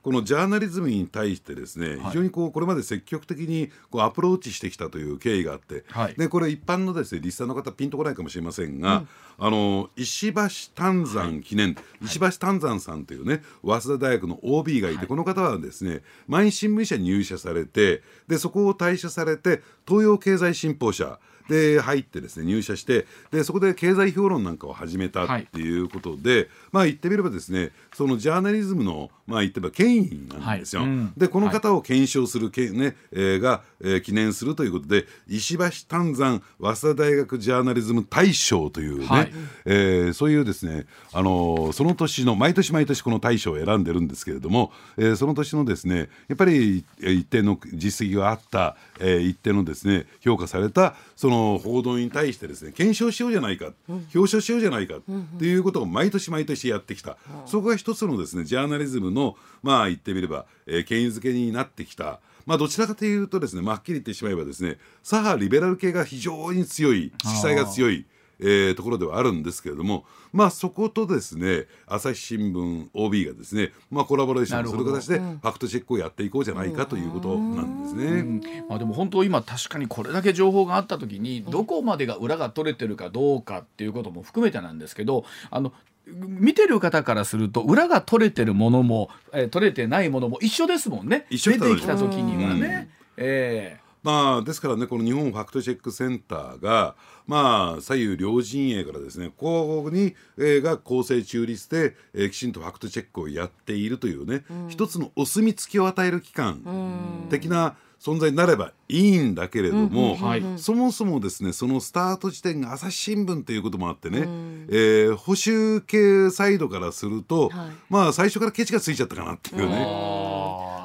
[0.02, 9.06] このジャーナリズムに対してですね、非常にこうこれまで積極的にこうアプローチしてきたという経緯があって、はい、でこれ一般のですねリスナーの方ピンとこないかもしれませんが、
[9.40, 10.42] うん、あの石橋
[10.76, 30.84] 丹山記念、はい、石橋丹山さんというね早稲田大学の OB がいて、はい、この方はですね毎日新聞社に入社されてでそこを退社されて東洋経済新報社で入ってですね入社してでそこで経済評論なんかを始めたっていうことで、はい、まあ言ってみればですねそのジャーナリズムのまあ言ってば権威なんですよ。
[30.84, 30.90] はい。
[30.90, 39.32] うん、でこの方を検証するけ、ねえー、が、えー、記念するということで石橋丹山早稲田大学ジャーナリズム大賞というね、はい、
[39.66, 55.02] えー、そういうですねあのその年の毎年毎年この大賞を選んでるんですけれども、えー、その年のですねやっぱり一定の実績があった、えー、一定のですね評価されたその報道に対してですね検証しようじゃないか、うん、表彰しようじゃないかっ
[55.40, 62.20] ていうことを毎年毎年やってきた、うん、そこが一つのですねジャーナリズムのまあ言ってみれば、えー、権威づけになってきた。
[62.46, 68.06] まあ、どちらかというとですね、まあ、はっきり言ってしまえばですね左派リベラル系が非常に強い色彩が強い
[68.40, 78.06] えー、ところではあるんですけれども、まあ、そことですね朝日新聞 OB がですね、まあ、コラボレーションする形でファクトチェックをやっていこうじゃないかということなんですね。
[78.06, 85.74] うん、まあ、でも本当今確かにこれだけ情報があった時にどこまでが裏が取れてるかどうかっていうことも含めてなんですけどあの
[86.06, 91.26] 見てる方からすると裏が取れてるものも、えー、取れてないものも一緒ですもんね。
[91.32, 92.90] 出てきた時にはね。
[93.18, 96.96] えーまあ、ですからねこの日本ファクトチェックセンターが、
[97.26, 110.16] まあ、左右両陣営からですねここに、えー、が公正中立で、えー、きちんとファクトチェックをやっているというね、うん、一つのお墨付きを与える機関的な存在になればいいんだけれども、
[110.58, 120.35] そもそもですねそのスタート地点が朝日新聞ということもあってね、うん、えー、保守系サイドからすると、はい、まあ最初からケチがついちゃったかなっていうね。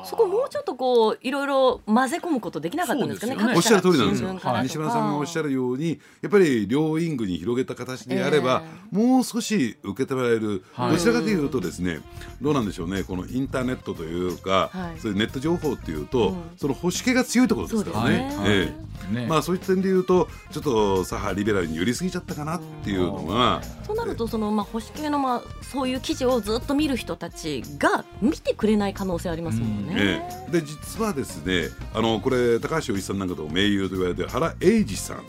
[0.04, 3.36] そこもうちょっとこういろいろ混ぜ込むことできなかったんですかね。
[3.36, 3.54] ね。
[3.56, 4.38] おっしゃる通りなんですよ。
[4.62, 12.00] 西村さんがおっしゃるようにやっぱり両ウィングに広げた形であれば、えー、もう少し受けてもらえる、はい、どちらかというとですね
[12.40, 18.18] どうなんでしょうねこのインターネットというか、はい、そういうネット情報っていうと、うん、その保守系が強いところですからね。
[18.18, 18.36] ね。
[18.44, 19.26] えー、ね。
[19.26, 29.89] まあそういった点で言うとちょっと左派リベラルに寄りすぎちゃったかなっていうのが、そうなるとそのまあ保守系のまあそういう記事をずっと見る人たちが見てくれない可能性ありますもんね。
[29.94, 30.46] ね。
[30.50, 35.20] で実はですねあのこれ高橋洋一さんなんかと盟友と言われて原英二さんっ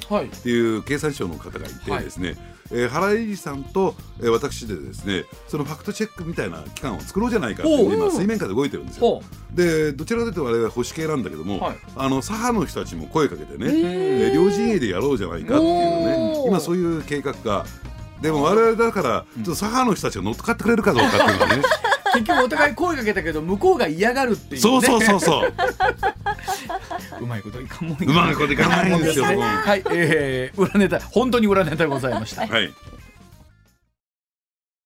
[0.43, 2.38] ていう経産省の方がいてですね、はい、
[2.72, 9.22] えー、原英二さんと、えー、私でですねそのファクトチェックみたいな機関を作ろうじゃないかって今水面下で動いてるんですよ。
[9.53, 17.66] でどちらかというと我々は保守系なんだけども、はい、あの左派の人たちも声かけてね、えー、両陣営でやろうじゃないかっていうね今そういう計画が。
[18.22, 21.64] でも我々だからちょっと左派の人たちが乗っかってくれるかどうかっていうのはね
[22.14, 25.53] 結局お互い声かけたけど向こうが嫌がるっていう、ね、そうそうそうそう。
[27.22, 32.47] うまいこといかんもんうまいこといかないんですよ、はい、えー、裏ネタ本当に裏ネタございました。
[32.47, 32.74] はい